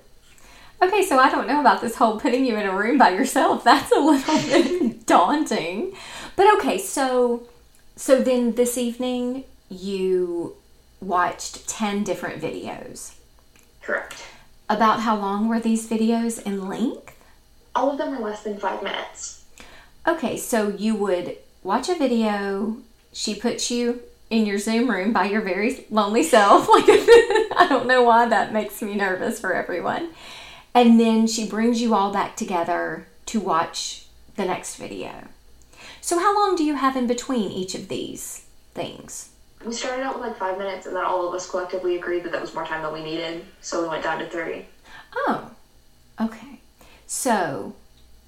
Okay, 0.81 1.05
so 1.05 1.19
I 1.19 1.29
don't 1.29 1.47
know 1.47 1.59
about 1.59 1.81
this 1.81 1.95
whole 1.95 2.19
putting 2.19 2.45
you 2.45 2.57
in 2.57 2.65
a 2.65 2.75
room 2.75 2.97
by 2.97 3.11
yourself. 3.11 3.63
That's 3.65 3.91
a 3.91 3.99
little 3.99 4.35
bit 4.35 5.05
daunting. 5.05 5.93
But 6.35 6.53
okay, 6.57 6.77
so 6.77 7.47
so 7.95 8.21
then 8.21 8.55
this 8.55 8.77
evening 8.77 9.43
you 9.69 10.55
watched 10.99 11.67
10 11.67 12.03
different 12.03 12.41
videos. 12.41 13.15
Correct. 13.81 14.23
About 14.69 15.01
how 15.01 15.15
long 15.17 15.47
were 15.47 15.59
these 15.59 15.87
videos 15.87 16.41
in 16.41 16.67
length? 16.67 17.15
All 17.75 17.91
of 17.91 17.97
them 17.97 18.13
are 18.13 18.19
less 18.19 18.43
than 18.43 18.57
five 18.57 18.81
minutes. 18.81 19.43
Okay, 20.07 20.35
so 20.37 20.69
you 20.69 20.95
would 20.95 21.37
watch 21.63 21.89
a 21.89 21.95
video, 21.95 22.77
she 23.13 23.35
puts 23.35 23.69
you 23.69 24.01
in 24.29 24.45
your 24.45 24.57
Zoom 24.57 24.89
room 24.89 25.13
by 25.13 25.25
your 25.25 25.41
very 25.41 25.85
lonely 25.91 26.23
self. 26.23 26.67
Like 26.69 26.85
I 26.87 27.67
don't 27.69 27.87
know 27.87 28.03
why 28.03 28.27
that 28.27 28.53
makes 28.53 28.81
me 28.81 28.95
nervous 28.95 29.39
for 29.39 29.53
everyone. 29.53 30.09
And 30.73 30.99
then 30.99 31.27
she 31.27 31.47
brings 31.47 31.81
you 31.81 31.93
all 31.93 32.13
back 32.13 32.35
together 32.35 33.07
to 33.27 33.39
watch 33.39 34.05
the 34.35 34.45
next 34.45 34.75
video. 34.75 35.27
So 35.99 36.19
how 36.19 36.35
long 36.35 36.55
do 36.55 36.63
you 36.63 36.75
have 36.75 36.95
in 36.95 37.07
between 37.07 37.51
each 37.51 37.75
of 37.75 37.87
these 37.87 38.45
things? 38.73 39.29
We 39.65 39.73
started 39.73 40.03
out 40.03 40.15
with 40.15 40.27
like 40.27 40.37
five 40.37 40.57
minutes, 40.57 40.87
and 40.87 40.95
then 40.95 41.05
all 41.05 41.27
of 41.27 41.35
us 41.35 41.49
collectively 41.49 41.95
agreed 41.95 42.23
that 42.23 42.31
that 42.31 42.41
was 42.41 42.53
more 42.53 42.65
time 42.65 42.81
than 42.81 42.93
we 42.93 43.03
needed, 43.03 43.45
so 43.61 43.83
we 43.83 43.89
went 43.89 44.03
down 44.03 44.19
to 44.19 44.27
three. 44.27 44.65
Oh. 45.15 45.51
Okay. 46.19 46.59
So 47.05 47.75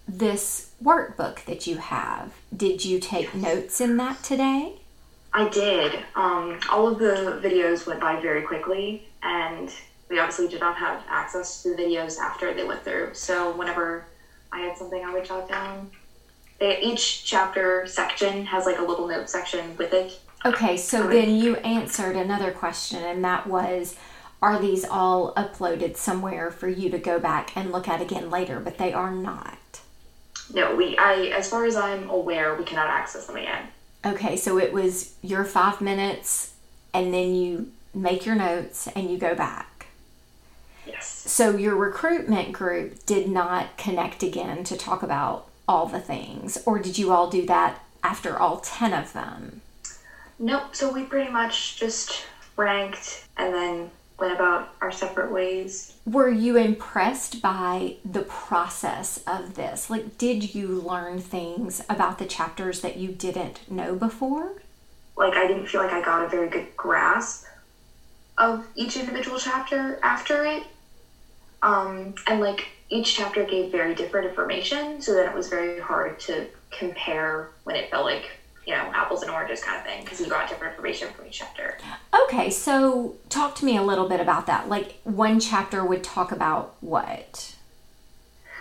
this 0.08 0.72
workbook 0.84 1.46
that 1.46 1.66
you 1.66 1.78
have, 1.78 2.34
did 2.56 2.86
you 2.86 3.00
take 3.00 3.34
notes 3.34 3.82
in 3.82 3.98
that 3.98 4.22
today? 4.24 4.74
I 5.34 5.50
did. 5.50 5.98
Um, 6.16 6.60
all 6.70 6.88
of 6.88 7.00
the 7.00 7.42
videos 7.44 7.88
went 7.88 8.00
by 8.00 8.22
very 8.22 8.44
quickly, 8.44 9.08
and 9.24 9.74
we 10.14 10.20
obviously 10.20 10.48
did 10.48 10.60
not 10.60 10.78
have 10.78 11.02
access 11.10 11.64
to 11.64 11.76
the 11.76 11.82
videos 11.82 12.20
after 12.20 12.54
they 12.54 12.64
went 12.64 12.84
through. 12.84 13.10
So 13.14 13.58
whenever 13.58 14.06
I 14.52 14.60
had 14.60 14.78
something, 14.78 15.04
I 15.04 15.12
would 15.12 15.26
jot 15.26 15.50
down. 15.50 15.90
They, 16.60 16.80
each 16.82 17.26
chapter 17.26 17.88
section 17.88 18.46
has 18.46 18.68
like 18.68 18.78
a 18.78 18.84
little 18.84 19.08
note 19.08 19.28
section 19.28 19.76
with 19.76 19.92
it. 19.92 20.20
Okay, 20.46 20.78
so 20.78 21.06
um, 21.06 21.10
then 21.10 21.36
you 21.36 21.56
answered 21.58 22.16
another 22.16 22.52
question, 22.52 23.02
and 23.04 23.26
that 23.26 23.48
was 23.48 23.96
Are 24.40 24.62
these 24.62 24.86
all 24.86 25.34
uploaded 25.34 25.98
somewhere 25.98 26.52
for 26.52 26.68
you 26.68 26.92
to 26.92 27.00
go 27.00 27.20
back 27.20 27.58
and 27.58 27.72
look 27.72 27.88
at 27.88 28.00
again 28.00 28.30
later? 28.30 28.60
But 28.60 28.78
they 28.78 28.94
are 28.94 29.12
not. 29.12 29.82
No, 30.54 30.76
we. 30.76 30.96
I, 30.96 31.32
as 31.36 31.50
far 31.50 31.66
as 31.66 31.76
I'm 31.76 32.08
aware, 32.10 32.54
we 32.54 32.66
cannot 32.66 32.90
access 32.90 33.26
them 33.26 33.38
again. 33.38 33.70
Okay, 34.06 34.38
so 34.38 34.60
it 34.60 34.74
was 34.74 35.16
your 35.24 35.44
five 35.44 35.82
minutes, 35.82 36.54
and 36.94 37.12
then 37.12 37.34
you 37.34 37.72
make 37.94 38.26
your 38.26 38.36
notes 38.36 38.88
and 38.96 39.10
you 39.10 39.18
go 39.18 39.36
back. 39.36 39.73
Yes. 40.86 41.08
So 41.08 41.58
your 41.58 41.76
recruitment 41.76 42.52
group 42.52 43.06
did 43.06 43.30
not 43.30 43.78
connect 43.78 44.24
again 44.24 44.64
to 44.66 44.78
talk 44.78 45.04
about 45.04 45.48
all 45.68 45.86
the 45.86 46.00
things, 46.00 46.58
or 46.66 46.80
did 46.80 46.98
you 46.98 47.12
all 47.12 47.30
do 47.30 47.46
that 47.46 47.82
after 48.04 48.38
all 48.38 48.60
10 48.60 48.94
of 48.94 49.14
them? 49.14 49.62
Nope. 50.40 50.76
So 50.76 50.92
we 50.92 51.04
pretty 51.04 51.32
much 51.32 51.78
just 51.78 52.26
ranked 52.58 53.26
and 53.38 53.54
then 53.54 53.92
went 54.20 54.34
about 54.34 54.70
our 54.82 54.92
separate 54.92 55.32
ways. 55.32 55.94
Were 56.06 56.30
you 56.30 56.58
impressed 56.58 57.42
by 57.42 57.96
the 58.06 58.22
process 58.22 59.24
of 59.26 59.56
this? 59.56 59.90
Like, 59.90 60.18
did 60.18 60.54
you 60.54 60.68
learn 60.68 61.20
things 61.20 61.82
about 61.90 62.20
the 62.20 62.26
chapters 62.26 62.82
that 62.82 62.98
you 62.98 63.10
didn't 63.10 63.70
know 63.72 63.96
before? 63.96 64.54
Like, 65.18 65.34
I 65.34 65.48
didn't 65.48 65.68
feel 65.68 65.82
like 65.82 65.94
I 65.94 66.02
got 66.02 66.26
a 66.26 66.30
very 66.30 66.50
good 66.50 66.76
grasp 66.78 67.46
of 68.38 68.66
each 68.76 68.98
individual 68.98 69.40
chapter 69.40 70.00
after 70.02 70.46
it. 70.46 70.64
Um, 71.64 72.14
and 72.28 72.40
like, 72.40 72.68
each 72.90 73.16
chapter 73.16 73.44
gave 73.44 73.72
very 73.72 73.96
different 73.96 74.28
information, 74.28 75.02
so 75.02 75.16
that 75.16 75.26
it 75.26 75.34
was 75.34 75.48
very 75.48 75.80
hard 75.80 76.20
to 76.22 76.46
compare 76.70 77.50
when 77.64 77.76
it 77.76 77.90
felt 77.90 78.06
like 78.06 78.30
you 78.66 78.74
know, 78.74 78.92
apples 78.94 79.22
and 79.24 79.32
oranges 79.32 79.62
kind 79.62 79.78
of 79.78 79.84
thing 79.84 80.04
because 80.04 80.22
you 80.22 80.28
got 80.28 80.48
different 80.48 80.72
information 80.72 81.10
from 81.12 81.28
each 81.28 81.40
chapter. 81.40 81.78
Okay, 82.24 82.50
so 82.50 83.16
talk 83.30 83.56
to 83.56 83.66
me 83.66 83.76
a 83.76 83.84
little 83.84 84.08
bit 84.08 84.20
about 84.20 84.48
that. 84.48 84.70
Like 84.70 85.00
one 85.04 85.40
chapter 85.40 85.84
would 85.84 86.04
talk 86.04 86.32
about 86.32 86.76
what? 86.80 87.56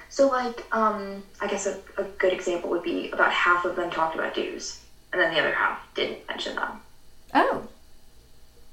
So, 0.09 0.29
like, 0.29 0.67
um, 0.75 1.23
I 1.41 1.47
guess 1.47 1.67
a, 1.67 1.79
a 1.97 2.05
good 2.05 2.33
example 2.33 2.69
would 2.71 2.83
be 2.83 3.11
about 3.13 3.33
half 3.33 3.65
of 3.65 3.77
them 3.77 3.91
talked 3.91 4.15
about 4.15 4.35
dues, 4.35 4.83
and 5.13 5.21
then 5.21 5.33
the 5.33 5.41
other 5.41 5.55
half 5.55 5.81
didn't 5.95 6.29
mention 6.29 6.57
them. 6.57 6.81
Oh. 7.33 7.69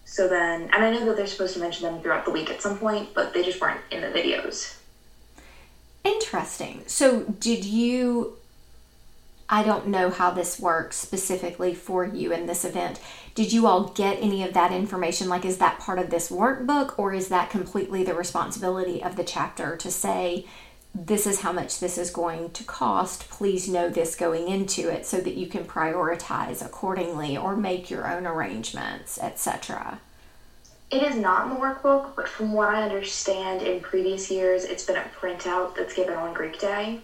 So 0.10 0.28
then, 0.28 0.64
and 0.74 0.84
I 0.84 0.90
know 0.92 1.06
that 1.06 1.18
they're 1.18 1.28
supposed 1.28 1.54
to 1.54 1.60
mention 1.60 1.84
them 1.84 2.02
throughout 2.02 2.26
the 2.26 2.32
week 2.32 2.50
at 2.50 2.64
some 2.64 2.80
point, 2.80 3.14
but 3.14 3.32
they 3.32 3.44
just 3.44 3.62
weren't 3.62 3.80
in 3.92 4.02
the 4.02 4.08
videos. 4.08 4.76
Interesting. 6.04 6.82
So, 6.88 7.26
did 7.26 7.64
you 7.64 8.40
I 9.52 9.64
don't 9.64 9.88
know 9.88 10.10
how 10.10 10.32
this 10.32 10.60
works 10.60 10.96
specifically 10.96 11.74
for 11.74 12.06
you 12.06 12.32
in 12.32 12.46
this 12.46 12.64
event. 12.64 13.00
Did 13.34 13.52
you 13.52 13.66
all 13.66 13.86
get 13.86 14.22
any 14.22 14.44
of 14.44 14.54
that 14.54 14.72
information? 14.72 15.28
Like, 15.28 15.44
is 15.44 15.58
that 15.58 15.80
part 15.80 15.98
of 15.98 16.12
this 16.12 16.30
workbook, 16.30 17.00
or 17.00 17.14
is 17.14 17.30
that 17.30 17.50
completely 17.50 18.04
the 18.04 18.14
responsibility 18.14 19.02
of 19.02 19.16
the 19.16 19.24
chapter 19.24 19.76
to 19.78 19.90
say, 19.90 20.46
this 20.94 21.28
is 21.28 21.42
how 21.42 21.52
much 21.52 21.80
this 21.80 21.98
is 21.98 22.10
going 22.10 22.52
to 22.52 22.64
cost? 22.64 23.30
Please 23.30 23.70
know 23.70 23.90
this 23.90 24.16
going 24.16 24.48
into 24.48 24.90
it 24.90 25.06
so 25.06 25.20
that 25.22 25.36
you 25.36 25.48
can 25.48 25.64
prioritize 25.64 26.66
accordingly 26.66 27.38
or 27.38 27.56
make 27.56 27.90
your 27.90 28.12
own 28.12 28.26
arrangements, 28.26 29.20
etc. 29.20 30.00
It 30.92 31.04
is 31.04 31.16
not 31.16 31.44
in 31.44 31.54
the 31.54 31.60
workbook, 31.60 32.16
but 32.16 32.28
from 32.28 32.52
what 32.52 32.74
I 32.74 32.82
understand 32.82 33.62
in 33.62 33.80
previous 33.80 34.32
years, 34.32 34.64
it's 34.64 34.86
been 34.86 34.96
a 34.96 35.06
printout 35.20 35.76
that's 35.76 35.94
given 35.94 36.16
on 36.16 36.34
Greek 36.34 36.60
Day. 36.60 37.02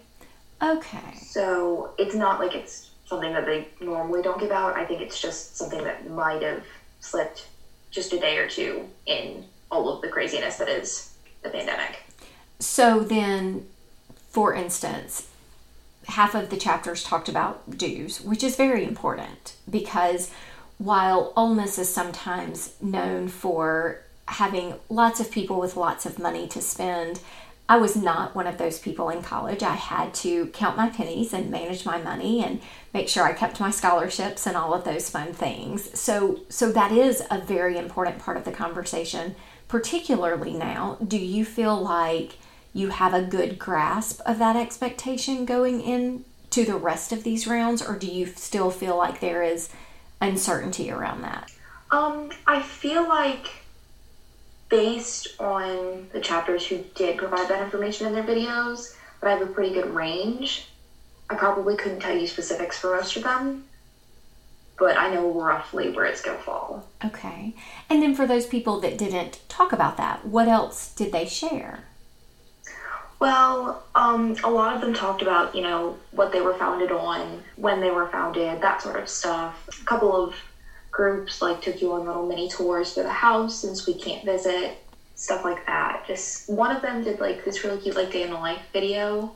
Okay. 0.62 1.20
So 1.22 1.94
it's 2.00 2.16
not 2.16 2.40
like 2.40 2.56
it's 2.56 2.90
something 3.06 3.34
that 3.34 3.46
they 3.46 3.68
normally 3.80 4.24
don't 4.24 4.40
give 4.40 4.52
out. 4.52 4.76
I 4.76 4.86
think 4.86 5.02
it's 5.02 5.22
just 5.22 5.58
something 5.58 5.84
that 5.84 6.10
might 6.10 6.42
have 6.42 6.64
slipped 7.00 7.48
just 7.92 8.14
a 8.14 8.20
day 8.20 8.38
or 8.38 8.50
two 8.50 8.90
in 9.06 9.46
all 9.70 9.90
of 9.90 10.02
the 10.02 10.08
craziness 10.08 10.58
that 10.58 10.70
is 10.70 11.14
the 11.44 11.50
pandemic. 11.50 12.00
So 12.60 13.02
then, 13.02 13.68
for 14.36 14.54
instance, 14.54 15.30
half 16.10 16.36
of 16.36 16.50
the 16.50 16.58
chapters 16.58 17.06
talked 17.06 17.30
about 17.30 17.78
dues, 17.78 18.20
which 18.20 18.44
is 18.44 18.58
very 18.58 18.84
important 18.84 19.56
because 19.70 20.30
while 20.78 21.32
Ole 21.38 21.56
Miss 21.56 21.80
is 21.80 21.88
sometimes 21.88 22.74
known 22.82 23.30
for 23.30 24.02
having 24.28 24.74
lots 24.90 25.22
of 25.22 25.32
people 25.32 25.58
with 25.58 25.78
lots 25.78 26.06
of 26.06 26.20
money 26.20 26.50
to 26.50 26.62
spend, 26.62 27.22
I 27.70 27.78
was 27.78 27.96
not 27.96 28.36
one 28.36 28.46
of 28.46 28.58
those 28.58 28.78
people 28.78 29.08
in 29.08 29.22
college. 29.22 29.64
I 29.64 29.76
had 29.76 30.14
to 30.16 30.48
count 30.48 30.76
my 30.76 30.90
pennies 30.90 31.32
and 31.32 31.50
manage 31.50 31.86
my 31.86 32.02
money 32.02 32.44
and 32.44 32.60
make 32.94 33.08
sure 33.08 33.24
I 33.24 33.32
kept 33.32 33.62
my 33.62 33.72
scholarships 33.72 34.46
and 34.46 34.58
all 34.58 34.74
of 34.74 34.84
those 34.84 35.10
fun 35.10 35.32
things. 35.32 35.98
So 35.98 36.42
so 36.50 36.74
that 36.74 36.92
is 36.92 37.24
a 37.32 37.40
very 37.40 37.78
important 37.78 38.20
part 38.20 38.36
of 38.36 38.44
the 38.44 38.52
conversation, 38.52 39.36
particularly 39.70 40.52
now. 40.52 40.98
Do 41.08 41.18
you 41.18 41.46
feel 41.46 41.82
like 41.82 42.34
you 42.76 42.90
have 42.90 43.14
a 43.14 43.22
good 43.22 43.58
grasp 43.58 44.20
of 44.26 44.38
that 44.38 44.58
expectation 44.58 45.46
going 45.46 45.80
in 45.80 46.26
to 46.50 46.66
the 46.66 46.76
rest 46.76 47.14
of 47.14 47.24
these 47.24 47.48
rounds 47.48 47.82
or 47.82 47.98
do 47.98 48.06
you 48.06 48.26
still 48.26 48.70
feel 48.70 48.98
like 48.98 49.22
there 49.22 49.42
is 49.42 49.70
uncertainty 50.20 50.92
around 50.92 51.22
that? 51.22 51.50
Um, 51.90 52.32
I 52.46 52.62
feel 52.62 53.08
like 53.08 53.50
based 54.68 55.40
on 55.40 56.10
the 56.12 56.20
chapters 56.20 56.68
who 56.68 56.84
did 56.96 57.18
provide 57.18 57.48
that 57.48 57.64
information 57.64 58.08
in 58.08 58.14
their 58.14 58.24
videos, 58.24 58.94
but 59.22 59.30
I 59.30 59.38
have 59.38 59.42
a 59.42 59.54
pretty 59.54 59.74
good 59.74 59.96
range. 59.96 60.68
I 61.30 61.36
probably 61.36 61.78
couldn't 61.78 62.02
tell 62.02 62.18
you 62.18 62.28
specifics 62.28 62.78
for 62.78 62.94
most 62.94 63.16
of 63.16 63.24
them, 63.24 63.64
but 64.78 64.98
I 64.98 65.14
know 65.14 65.32
roughly 65.32 65.92
where 65.92 66.06
it's 66.06 66.22
going 66.22 66.38
to 66.38 66.44
fall. 66.44 66.90
Okay. 67.06 67.54
And 67.90 68.02
then 68.02 68.16
for 68.16 68.28
those 68.28 68.46
people 68.46 68.82
that 68.82 68.98
didn't 68.98 69.40
talk 69.48 69.72
about 69.72 69.96
that, 69.96 70.26
what 70.26 70.50
else 70.50 70.94
did 70.94 71.14
they 71.14 71.26
share? 71.26 71.86
Well, 73.20 73.84
um, 73.96 74.36
a 74.44 74.50
lot 74.50 74.76
of 74.76 74.82
them 74.82 74.94
talked 74.94 75.22
about, 75.22 75.56
you 75.56 75.62
know, 75.62 75.98
what 76.12 76.32
they 76.32 76.42
were 76.42 76.54
founded 76.56 76.92
on, 76.92 77.44
when 77.56 77.80
they 77.80 77.92
were 77.92 78.08
founded, 78.08 78.62
that 78.62 78.82
sort 78.82 78.98
of 78.98 79.08
stuff. 79.08 79.68
A 79.82 79.86
couple 79.86 80.16
of 80.16 80.36
groups 80.92 81.42
like 81.42 81.62
took 81.62 81.82
you 81.82 81.94
on 81.94 82.06
little 82.06 82.26
mini 82.26 82.50
tours 82.50 82.94
through 82.94 83.04
the 83.04 83.10
house 83.10 83.60
since 83.60 83.88
we 83.88 83.94
can't 83.94 84.24
visit, 84.24 84.78
stuff 85.16 85.44
like 85.44 85.66
that. 85.66 86.06
Just 86.08 86.50
one 86.50 86.76
of 86.76 86.82
them 86.82 87.04
did 87.04 87.20
like 87.20 87.44
this 87.46 87.64
really 87.64 87.82
cute 87.82 87.96
like 87.96 88.12
day 88.12 88.24
in 88.24 88.30
the 88.30 88.38
life 88.38 88.62
video, 88.74 89.32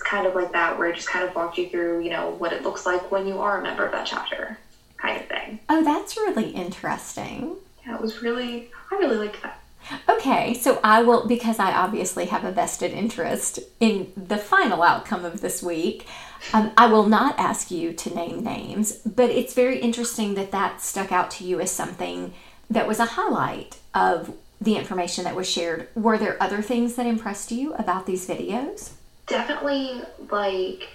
kind 0.00 0.26
of 0.26 0.34
like 0.34 0.52
that, 0.52 0.78
where 0.78 0.88
it 0.88 0.96
just 0.96 1.08
kind 1.08 1.26
of 1.26 1.34
walked 1.34 1.58
you 1.58 1.68
through, 1.68 2.02
you 2.02 2.10
know, 2.10 2.30
what 2.38 2.52
it 2.52 2.62
looks 2.62 2.86
like 2.86 3.10
when 3.10 3.26
you 3.26 3.38
are 3.38 3.60
a 3.60 3.62
member 3.62 3.84
of 3.84 3.92
that 3.92 4.06
chapter, 4.06 4.58
kind 4.96 5.20
of 5.20 5.26
thing. 5.28 5.60
Oh, 5.68 5.84
that's 5.84 6.16
really 6.16 6.50
interesting. 6.50 7.56
Yeah, 7.86 7.94
it 7.94 8.00
was 8.00 8.22
really, 8.22 8.70
I 8.90 8.96
really 8.96 9.16
liked 9.16 9.42
that. 9.42 9.59
Okay, 10.08 10.54
so 10.54 10.80
I 10.84 11.02
will, 11.02 11.26
because 11.26 11.58
I 11.58 11.72
obviously 11.72 12.26
have 12.26 12.44
a 12.44 12.52
vested 12.52 12.92
interest 12.92 13.58
in 13.80 14.12
the 14.16 14.38
final 14.38 14.82
outcome 14.82 15.24
of 15.24 15.40
this 15.40 15.62
week, 15.62 16.06
um, 16.52 16.72
I 16.76 16.86
will 16.86 17.06
not 17.06 17.38
ask 17.38 17.70
you 17.70 17.92
to 17.92 18.14
name 18.14 18.42
names, 18.42 18.96
but 18.98 19.30
it's 19.30 19.54
very 19.54 19.78
interesting 19.78 20.34
that 20.34 20.52
that 20.52 20.80
stuck 20.80 21.12
out 21.12 21.30
to 21.32 21.44
you 21.44 21.60
as 21.60 21.70
something 21.70 22.32
that 22.68 22.86
was 22.86 23.00
a 23.00 23.04
highlight 23.04 23.78
of 23.94 24.34
the 24.60 24.76
information 24.76 25.24
that 25.24 25.34
was 25.34 25.48
shared. 25.48 25.88
Were 25.94 26.18
there 26.18 26.40
other 26.40 26.62
things 26.62 26.94
that 26.94 27.06
impressed 27.06 27.50
you 27.50 27.74
about 27.74 28.06
these 28.06 28.26
videos? 28.26 28.92
Definitely, 29.26 30.02
like 30.30 30.88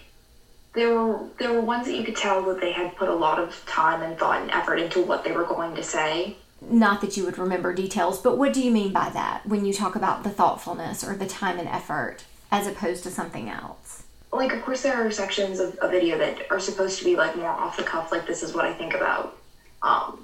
there 0.74 0.94
were 0.94 1.28
there 1.40 1.54
were 1.54 1.62
ones 1.62 1.88
that 1.88 1.96
you 1.96 2.04
could 2.04 2.16
tell 2.18 2.44
that 2.44 2.60
they 2.60 2.72
had 2.72 2.96
put 2.96 3.10
a 3.10 3.14
lot 3.14 3.40
of 3.40 3.66
time 3.66 4.02
and 4.04 4.18
thought 4.18 4.42
and 4.42 4.52
effort 4.52 4.76
into 4.76 5.02
what 5.02 5.24
they 5.24 5.32
were 5.32 5.46
going 5.46 5.76
to 5.76 5.84
say. 5.84 6.36
Not 6.62 7.02
that 7.02 7.18
you 7.18 7.26
would 7.26 7.38
remember 7.38 7.74
details, 7.74 8.22
but 8.22 8.38
what 8.38 8.54
do 8.54 8.62
you 8.62 8.72
mean 8.72 8.92
by 8.92 9.10
that 9.10 9.46
when 9.46 9.66
you 9.66 9.74
talk 9.74 9.96
about 9.96 10.24
the 10.24 10.30
thoughtfulness 10.30 11.04
or 11.04 11.16
the 11.16 11.28
time 11.28 11.60
and 11.60 11.68
effort 11.68 12.24
as 12.52 12.68
opposed 12.68 13.04
to 13.04 13.12
something 13.12 13.50
else? 13.50 14.06
like 14.36 14.54
of 14.54 14.62
course 14.64 14.84
there 14.84 15.06
are 15.06 15.12
sections 15.12 15.60
of 15.60 15.78
a 15.82 15.88
video 15.88 16.18
that 16.18 16.52
are 16.52 16.60
supposed 16.60 17.00
to 17.00 17.06
be 17.06 17.16
like 17.16 17.36
more 17.36 17.50
off 17.50 17.78
the 17.78 17.84
cuff 17.84 18.12
like 18.12 18.28
this 18.28 18.44
is 18.44 18.54
what 18.54 18.66
i 18.66 18.74
think 18.74 18.94
about 18.94 19.38
um 19.82 20.24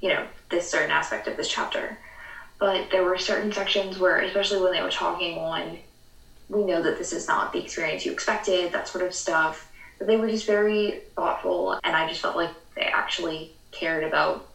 you 0.00 0.08
know 0.08 0.26
this 0.50 0.68
certain 0.68 0.90
aspect 0.90 1.28
of 1.28 1.36
this 1.36 1.48
chapter 1.48 1.98
but 2.58 2.90
there 2.90 3.04
were 3.04 3.18
certain 3.18 3.52
sections 3.52 3.98
where 3.98 4.20
especially 4.20 4.60
when 4.60 4.72
they 4.72 4.82
were 4.82 4.90
talking 4.90 5.38
on 5.38 5.78
we 6.48 6.64
know 6.64 6.82
that 6.82 6.98
this 6.98 7.12
is 7.12 7.28
not 7.28 7.52
the 7.52 7.62
experience 7.62 8.06
you 8.06 8.12
expected 8.12 8.72
that 8.72 8.88
sort 8.88 9.04
of 9.04 9.14
stuff 9.14 9.70
but 9.98 10.06
they 10.06 10.16
were 10.16 10.28
just 10.28 10.46
very 10.46 11.00
thoughtful 11.14 11.78
and 11.84 11.94
i 11.94 12.08
just 12.08 12.20
felt 12.20 12.36
like 12.36 12.50
they 12.74 12.82
actually 12.82 13.52
cared 13.70 14.04
about 14.04 14.46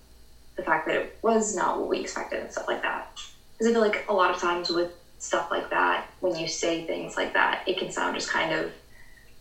the 0.55 0.63
fact 0.63 0.87
that 0.87 0.95
it 0.95 1.17
was 1.21 1.55
not 1.55 1.79
what 1.79 1.89
we 1.89 1.99
expected 1.99 2.39
and 2.39 2.51
stuff 2.51 2.67
like 2.67 2.81
that 2.81 3.07
because 3.53 3.67
i 3.67 3.71
feel 3.71 3.81
like 3.81 4.05
a 4.09 4.13
lot 4.13 4.31
of 4.31 4.37
times 4.37 4.69
with 4.69 4.91
stuff 5.23 5.49
like 5.49 5.69
that, 5.69 6.05
when 6.19 6.35
you 6.35 6.47
say 6.47 6.85
things 6.85 7.15
like 7.15 7.33
that, 7.33 7.63
it 7.65 7.77
can 7.77 7.89
sound 7.89 8.13
just 8.13 8.29
kind 8.29 8.53
of 8.53 8.71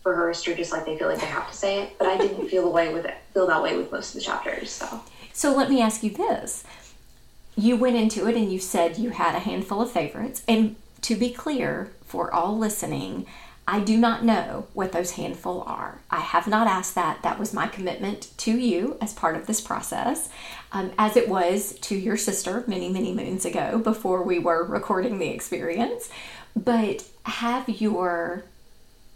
rehearsed 0.05 0.47
or 0.47 0.55
just 0.55 0.71
like 0.71 0.85
they 0.85 0.97
feel 0.97 1.09
like 1.09 1.19
they 1.19 1.25
have 1.25 1.49
to 1.49 1.55
say 1.55 1.83
it. 1.83 1.97
But 1.99 2.07
I 2.07 2.17
didn't 2.17 2.47
feel 2.47 2.63
the 2.63 2.69
way 2.69 2.93
with 2.93 3.05
it, 3.05 3.15
feel 3.33 3.47
that 3.47 3.61
way 3.61 3.75
with 3.75 3.91
most 3.91 4.15
of 4.15 4.21
the 4.21 4.25
chapters. 4.25 4.71
So, 4.71 5.01
so 5.33 5.53
let 5.53 5.69
me 5.69 5.81
ask 5.81 6.01
you 6.01 6.09
this: 6.09 6.63
you 7.57 7.75
went 7.75 7.97
into 7.97 8.27
it 8.27 8.35
and 8.35 8.51
you 8.51 8.59
said 8.59 8.97
you 8.97 9.09
had 9.09 9.35
a 9.35 9.39
handful 9.39 9.81
of 9.81 9.91
favorites, 9.91 10.41
and 10.47 10.77
to 11.01 11.15
be 11.17 11.31
clear 11.31 11.91
for 12.05 12.33
all 12.33 12.57
listening, 12.57 13.25
I 13.67 13.79
do 13.79 13.97
not 13.97 14.25
know 14.25 14.67
what 14.73 14.91
those 14.91 15.11
handful 15.11 15.61
are. 15.61 16.01
I 16.11 16.19
have 16.19 16.47
not 16.47 16.67
asked 16.67 16.95
that. 16.95 17.21
That 17.23 17.39
was 17.39 17.53
my 17.53 17.67
commitment 17.67 18.29
to 18.39 18.51
you 18.51 18.97
as 18.99 19.13
part 19.13 19.37
of 19.37 19.47
this 19.47 19.61
process, 19.61 20.29
um, 20.73 20.91
as 20.97 21.15
it 21.15 21.29
was 21.29 21.73
to 21.81 21.95
your 21.95 22.17
sister 22.17 22.65
many, 22.67 22.89
many 22.89 23.13
moons 23.13 23.45
ago 23.45 23.79
before 23.79 24.23
we 24.23 24.37
were 24.37 24.65
recording 24.65 25.17
the 25.17 25.29
experience. 25.29 26.09
But 26.55 27.05
have 27.25 27.69
your 27.69 28.43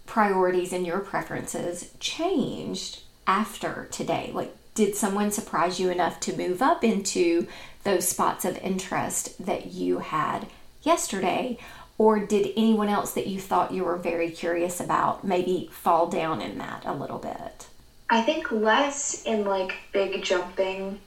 priorities 0.06 0.72
and 0.72 0.88
your 0.88 1.00
preferences 1.00 1.92
changed 2.00 3.02
after 3.28 3.88
today? 3.92 4.32
Like, 4.34 4.56
did 4.74 4.96
someone 4.96 5.32
surprise 5.32 5.80
you 5.80 5.90
enough 5.90 6.20
to 6.22 6.38
move 6.38 6.62
up 6.62 6.84
into 6.84 7.48
those 7.84 8.08
spots 8.08 8.46
of 8.46 8.58
interest 8.60 9.46
that 9.46 9.68
you 9.74 10.00
had 10.00 10.48
yesterday? 10.84 11.58
Or 11.98 12.20
did 12.20 12.54
anyone 12.56 12.90
else 12.90 13.14
that 13.14 13.28
you 13.28 13.40
thought 13.40 13.74
you 13.74 13.84
were 13.84 13.98
very 13.98 14.30
curious 14.30 14.80
about 14.80 15.24
maybe 15.24 15.70
fall 15.72 16.08
down 16.08 16.42
in 16.42 16.58
that 16.60 16.84
a 16.86 16.94
little 16.94 17.18
bit? 17.18 17.68
I 18.10 18.22
think 18.22 18.52
less 18.52 19.24
in 19.24 19.46
like 19.46 19.74
big 19.92 20.24
jumping 20.24 21.00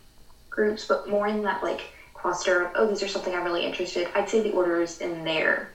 groups, 0.50 0.86
but 0.86 1.08
more 1.08 1.26
in 1.28 1.42
that 1.44 1.62
like 1.62 1.82
cluster 2.14 2.64
of, 2.66 2.72
oh, 2.74 2.86
these 2.88 3.02
are 3.02 3.08
something 3.08 3.34
I'm 3.34 3.44
really 3.44 3.64
interested. 3.64 4.08
I'd 4.14 4.28
say 4.28 4.40
the 4.40 4.52
orders 4.52 5.00
in 5.00 5.24
there 5.24 5.70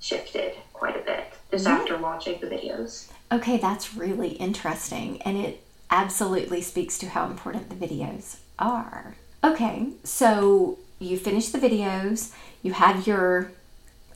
shifted 0.00 0.54
quite 0.72 0.96
a 0.96 1.00
bit 1.00 1.24
just 1.50 1.66
Mhm. 1.66 1.70
after 1.72 1.98
watching 1.98 2.40
the 2.40 2.46
videos. 2.46 3.08
Okay, 3.32 3.58
that's 3.58 3.94
really 3.94 4.30
interesting. 4.30 5.20
And 5.22 5.36
it 5.36 5.62
absolutely 5.90 6.62
speaks 6.62 6.96
to 6.98 7.08
how 7.10 7.26
important 7.26 7.68
the 7.68 7.86
videos 7.86 8.36
are. 8.58 9.16
Okay, 9.42 9.88
so 10.04 10.78
you 11.00 11.18
finish 11.18 11.48
the 11.48 11.58
videos, 11.58 12.30
you 12.62 12.72
have 12.72 13.06
your 13.06 13.50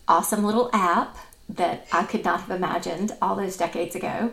awesome 0.09 0.45
little 0.45 0.71
app 0.73 1.17
that 1.49 1.87
I 1.93 2.05
could 2.05 2.25
not 2.25 2.41
have 2.43 2.51
imagined 2.51 3.13
all 3.21 3.37
those 3.37 3.57
decades 3.57 3.95
ago, 3.95 4.33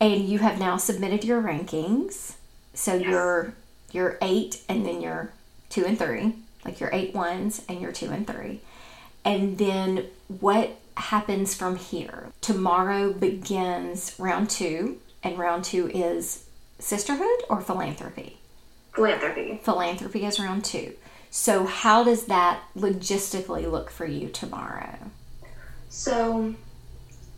and 0.00 0.24
you 0.28 0.38
have 0.40 0.58
now 0.58 0.76
submitted 0.76 1.24
your 1.24 1.42
rankings. 1.42 2.34
So 2.74 2.94
Yes. 2.94 3.06
you're 3.08 3.54
you're 3.92 4.18
eight 4.20 4.60
and 4.68 4.84
then 4.84 5.00
you're 5.00 5.30
two 5.70 5.84
and 5.86 5.98
three, 5.98 6.34
like 6.64 6.80
your 6.80 6.90
eight 6.92 7.14
ones 7.14 7.62
and 7.68 7.80
your 7.80 7.92
two 7.92 8.10
and 8.10 8.26
three. 8.26 8.60
And 9.24 9.56
then 9.58 10.06
what 10.40 10.76
happens 10.96 11.54
from 11.54 11.76
here? 11.76 12.28
Tomorrow 12.40 13.12
begins 13.12 14.14
round 14.18 14.50
two, 14.50 14.98
and 15.22 15.38
round 15.38 15.64
two 15.64 15.88
is 15.88 16.44
sisterhood 16.78 17.42
or 17.48 17.60
philanthropy? 17.60 18.38
Philanthropy. 18.94 19.60
Philanthropy 19.62 20.24
is 20.24 20.38
round 20.40 20.64
two. 20.64 20.94
So, 21.38 21.66
how 21.66 22.02
does 22.02 22.24
that 22.28 22.62
logistically 22.74 23.70
look 23.70 23.90
for 23.90 24.06
you 24.06 24.30
tomorrow? 24.30 24.96
So 25.90 26.54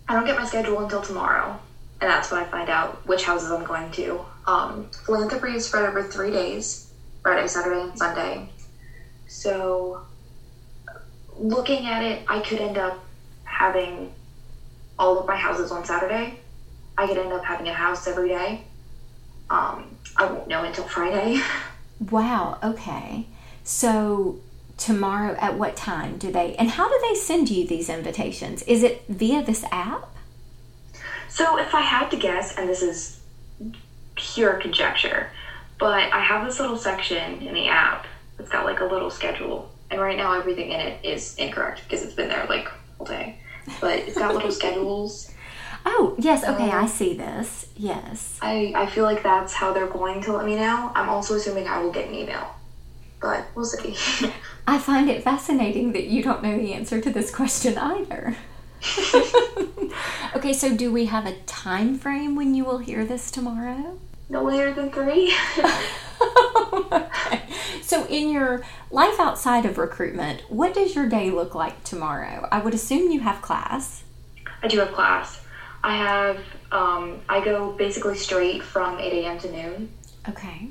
I 0.09 0.15
don't 0.15 0.25
get 0.25 0.39
my 0.39 0.47
schedule 0.47 0.79
until 0.79 1.03
tomorrow, 1.03 1.59
and 2.01 2.09
that's 2.09 2.31
when 2.31 2.41
I 2.41 2.45
find 2.45 2.71
out 2.71 3.05
which 3.09 3.25
houses 3.25 3.51
I'm 3.51 3.65
going 3.65 3.91
to. 3.91 4.21
Um, 4.47 4.89
philanthropy 5.05 5.57
is 5.57 5.67
spread 5.67 5.85
over 5.85 6.05
three 6.05 6.31
days 6.31 6.93
Friday, 7.25 7.49
Saturday, 7.49 7.81
and 7.81 7.99
Sunday. 7.99 8.49
So 9.27 10.03
looking 11.37 11.87
at 11.87 12.05
it, 12.05 12.23
I 12.29 12.39
could 12.39 12.61
end 12.61 12.79
up 12.79 13.05
having 13.43 14.13
all 14.97 15.19
of 15.19 15.27
my 15.27 15.37
houses 15.37 15.73
on 15.73 15.85
Saturday. 15.85 16.39
I 16.97 17.09
could 17.09 17.19
end 17.19 17.33
up 17.33 17.45
having 17.45 17.67
a 17.67 17.75
house 17.75 18.07
every 18.07 18.29
day. 18.29 18.63
Um, 19.51 19.97
I 20.17 20.27
won't 20.27 20.47
know 20.47 20.63
until 20.63 20.85
Friday. 20.85 21.41
Wow, 22.13 22.61
okay. 22.63 23.27
So, 23.71 24.39
tomorrow 24.79 25.37
at 25.39 25.59
what 25.59 25.77
time 25.77 26.17
do 26.17 26.33
they, 26.33 26.57
and 26.57 26.71
how 26.71 26.89
do 26.89 26.99
they 27.07 27.15
send 27.15 27.51
you 27.51 27.67
these 27.67 27.91
invitations? 27.91 28.63
Is 28.63 28.83
it 28.83 29.05
via 29.11 29.43
this 29.45 29.63
app? 29.71 30.09
So, 31.29 31.59
if 31.59 31.75
I 31.75 31.83
had 31.83 32.09
to 32.13 32.17
guess, 32.17 32.57
and 32.57 32.67
this 32.67 32.81
is 32.81 33.21
pure 34.15 34.55
conjecture, 34.55 35.31
but 35.79 36.11
I 36.15 36.21
have 36.21 36.47
this 36.47 36.59
little 36.59 36.79
section 36.79 37.43
in 37.43 37.53
the 37.53 37.69
app 37.69 38.07
that's 38.39 38.49
got 38.49 38.65
like 38.65 38.81
a 38.81 38.87
little 38.87 39.11
schedule, 39.11 39.71
and 39.91 40.01
right 40.01 40.17
now 40.17 40.33
everything 40.33 40.73
in 40.73 40.81
it 40.81 41.05
is 41.05 41.37
incorrect 41.37 41.83
because 41.85 42.03
it's 42.03 42.15
been 42.15 42.31
there 42.31 42.47
like 42.49 42.71
all 42.99 43.05
day. 43.05 43.39
But 43.83 43.99
it's 43.99 44.17
got 44.17 44.35
little 44.35 44.51
schedules. 44.63 45.31
Oh, 45.85 46.17
yes, 46.19 46.43
okay, 46.43 46.71
Uh, 46.71 46.85
I 46.85 46.87
see 46.87 47.13
this. 47.13 47.67
Yes. 47.77 48.39
I, 48.41 48.73
I 48.75 48.87
feel 48.87 49.05
like 49.05 49.23
that's 49.23 49.53
how 49.53 49.75
they're 49.75 49.87
going 49.87 50.23
to 50.23 50.33
let 50.33 50.47
me 50.47 50.57
know. 50.57 50.91
I'm 50.95 51.11
also 51.11 51.35
assuming 51.35 51.69
I 51.69 51.81
will 51.83 51.93
get 51.93 52.09
an 52.09 52.15
email, 52.15 52.55
but 53.21 53.47
we'll 53.55 53.65
see. 53.65 53.97
I 54.67 54.79
find 54.79 55.09
it 55.09 55.23
fascinating 55.23 55.93
that 55.93 56.05
you 56.05 56.23
don't 56.23 56.43
know 56.43 56.57
the 56.57 56.73
answer 56.75 57.01
to 57.01 57.11
this 57.11 57.35
question 57.35 57.77
either. 57.79 58.37
okay, 60.37 60.53
so 60.53 60.77
do 60.77 60.93
we 60.93 61.07
have 61.07 61.27
a 61.27 61.37
time 61.47 61.99
frame 61.99 62.37
when 62.37 62.55
you 62.55 62.65
will 62.65 62.79
hear 62.79 63.05
this 63.05 63.31
tomorrow? 63.31 63.99
no 64.31 64.45
later 64.45 64.73
than 64.75 64.91
three. 64.91 65.33
okay. 66.93 67.43
So, 67.83 68.05
in 68.07 68.29
your 68.31 68.63
life 68.91 69.19
outside 69.19 69.65
of 69.65 69.79
recruitment, 69.79 70.43
what 70.51 70.75
does 70.75 70.95
your 70.95 71.09
day 71.09 71.31
look 71.31 71.55
like 71.55 71.83
tomorrow? 71.85 72.47
I 72.53 72.61
would 72.61 72.75
assume 72.75 73.11
you 73.11 73.21
have 73.21 73.41
class. 73.41 74.05
I 74.63 74.69
do 74.69 74.79
have 74.81 74.93
class. 74.93 75.41
I 75.83 75.97
have, 75.97 76.39
um, 76.73 77.21
I 77.29 77.43
go 77.43 77.73
basically 77.73 78.17
straight 78.17 78.63
from 78.63 78.99
8 78.99 79.25
a.m. 79.25 79.39
to 79.39 79.51
noon, 79.53 79.93
Okay. 80.29 80.69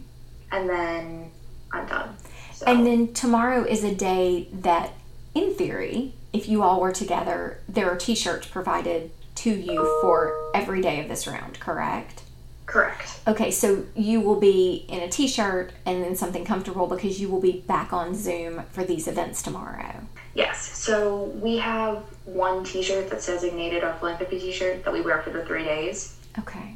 and 0.51 0.69
then 0.69 1.31
I'm 1.71 1.87
done. 1.87 2.15
So. 2.57 2.65
And 2.65 2.87
then 2.87 3.13
tomorrow 3.13 3.63
is 3.63 3.83
a 3.83 3.93
day 3.93 4.47
that, 4.51 4.93
in 5.35 5.53
theory, 5.53 6.13
if 6.33 6.49
you 6.49 6.63
all 6.63 6.81
were 6.81 6.91
together, 6.91 7.59
there 7.69 7.87
are 7.91 7.95
t 7.95 8.15
shirts 8.15 8.47
provided 8.47 9.11
to 9.35 9.51
you 9.51 9.85
for 10.01 10.51
every 10.55 10.81
day 10.81 10.99
of 10.99 11.07
this 11.07 11.27
round, 11.27 11.59
correct? 11.59 12.23
Correct. 12.65 13.19
Okay, 13.27 13.51
so 13.51 13.85
you 13.95 14.19
will 14.21 14.39
be 14.39 14.85
in 14.89 15.01
a 15.01 15.07
t 15.07 15.27
shirt 15.27 15.71
and 15.85 16.03
then 16.03 16.15
something 16.15 16.43
comfortable 16.45 16.87
because 16.87 17.21
you 17.21 17.29
will 17.29 17.39
be 17.39 17.61
back 17.67 17.93
on 17.93 18.15
Zoom 18.15 18.63
for 18.71 18.83
these 18.83 19.07
events 19.07 19.43
tomorrow. 19.43 20.01
Yes. 20.33 20.59
So 20.77 21.25
we 21.41 21.57
have 21.57 22.03
one 22.25 22.63
T-shirt 22.63 23.09
that's 23.09 23.25
designated 23.25 23.83
our 23.83 23.93
philanthropy 23.95 24.39
T-shirt 24.39 24.83
that 24.83 24.93
we 24.93 25.01
wear 25.01 25.21
for 25.23 25.31
the 25.31 25.43
three 25.45 25.63
days. 25.63 26.15
Okay. 26.37 26.75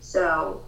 So 0.00 0.62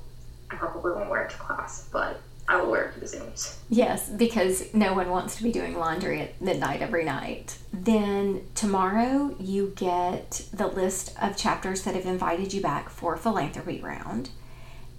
I 0.51 0.55
probably 0.55 0.93
won't 0.93 1.11
wear 1.11 1.25
it 1.25 1.31
to 1.31 1.37
class, 1.37 1.89
but 1.93 2.21
I 2.49 2.61
will 2.61 2.71
wear 2.71 2.85
it 2.85 2.95
for 2.95 3.01
the 3.01 3.07
Zooms. 3.07 3.57
Yes, 3.69 4.09
because 4.09 4.73
no 4.73 4.95
one 4.95 5.11
wants 5.11 5.37
to 5.37 5.43
be 5.43 5.51
doing 5.51 5.77
laundry 5.77 6.21
at 6.21 6.41
midnight 6.41 6.81
every 6.81 7.05
night. 7.05 7.59
Then 7.73 8.43
tomorrow 8.55 9.35
you 9.41 9.73
get 9.75 10.47
the 10.53 10.69
list 10.69 11.15
of 11.21 11.37
chapters 11.37 11.83
that 11.83 11.95
have 11.95 12.07
invited 12.07 12.55
you 12.55 12.61
back 12.61 12.89
for 12.89 13.17
philanthropy 13.17 13.81
round 13.81 14.31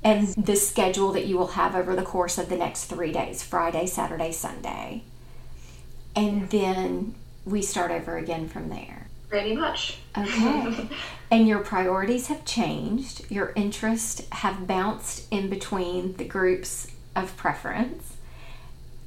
and 0.04 0.28
the 0.36 0.56
schedule 0.56 1.12
that 1.14 1.26
you 1.26 1.38
will 1.38 1.48
have 1.48 1.76
over 1.76 1.96
the 1.96 2.04
course 2.04 2.38
of 2.38 2.50
the 2.50 2.58
next 2.58 2.86
three 2.86 3.12
days 3.12 3.44
Friday, 3.44 3.86
Saturday, 3.86 4.32
Sunday. 4.32 5.04
And 6.16 6.50
then 6.50 7.16
we 7.46 7.62
start 7.62 7.92
over 7.92 8.18
again 8.18 8.48
from 8.48 8.70
there. 8.70 9.08
Pretty 9.30 9.56
much. 9.56 9.98
Okay. 10.18 10.90
and 11.32 11.48
your 11.48 11.60
priorities 11.60 12.28
have 12.28 12.46
changed. 12.46 13.30
Your 13.30 13.52
interests 13.56 14.26
have 14.32 14.66
bounced 14.66 15.28
in 15.32 15.50
between 15.50 16.16
the 16.16 16.26
groups 16.26 16.90
of 17.18 17.36
preference, 17.36 18.16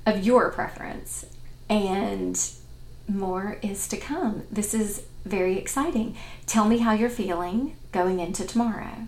of 0.05 0.25
your 0.25 0.51
preference, 0.51 1.25
and 1.69 2.51
more 3.09 3.59
is 3.63 3.87
to 3.89 3.97
come. 3.97 4.43
This 4.51 4.75
is 4.75 5.05
very 5.25 5.57
exciting. 5.57 6.17
Tell 6.47 6.67
me 6.67 6.79
how 6.79 6.93
you're 6.93 7.09
feeling 7.09 7.77
going 7.93 8.19
into 8.19 8.45
tomorrow. 8.45 9.07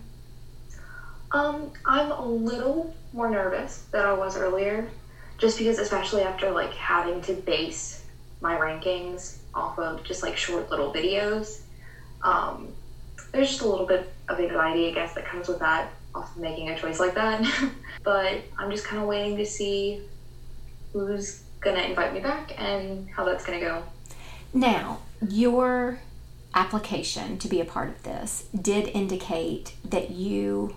Um, 1.31 1.71
I'm 1.85 2.11
a 2.11 2.25
little 2.25 2.95
more 3.11 3.29
nervous 3.29 3.85
than 3.91 4.05
I 4.05 4.13
was 4.13 4.37
earlier, 4.37 4.87
just 5.37 5.57
because, 5.57 5.79
especially 5.79 6.21
after 6.21 6.51
like 6.51 6.73
having 6.73 7.21
to 7.23 7.33
base 7.33 8.05
my 8.39 8.55
rankings 8.55 9.37
off 9.53 9.77
of 9.79 10.03
just 10.03 10.23
like 10.23 10.37
short 10.37 10.69
little 10.69 10.93
videos. 10.93 11.61
Um, 12.21 12.69
there's 13.31 13.49
just 13.49 13.61
a 13.61 13.67
little 13.67 13.87
bit 13.87 14.13
of 14.29 14.39
anxiety, 14.39 14.89
I 14.89 14.91
guess, 14.93 15.13
that 15.15 15.25
comes 15.25 15.47
with 15.47 15.59
that, 15.59 15.91
of 16.15 16.35
making 16.37 16.69
a 16.69 16.77
choice 16.77 16.99
like 16.99 17.15
that. 17.15 17.45
but 18.03 18.41
I'm 18.57 18.71
just 18.71 18.85
kind 18.85 19.01
of 19.01 19.07
waiting 19.07 19.37
to 19.37 19.45
see 19.45 20.01
who's 20.91 21.43
gonna 21.59 21.81
invite 21.81 22.13
me 22.13 22.19
back 22.19 22.59
and 22.59 23.09
how 23.09 23.25
that's 23.25 23.45
gonna 23.45 23.59
go. 23.59 23.83
Now, 24.53 24.99
your 25.27 25.99
application 26.53 27.37
to 27.39 27.47
be 27.47 27.59
a 27.59 27.65
part 27.65 27.89
of 27.89 28.03
this 28.03 28.45
did 28.59 28.87
indicate 28.89 29.73
that 29.83 30.11
you 30.11 30.75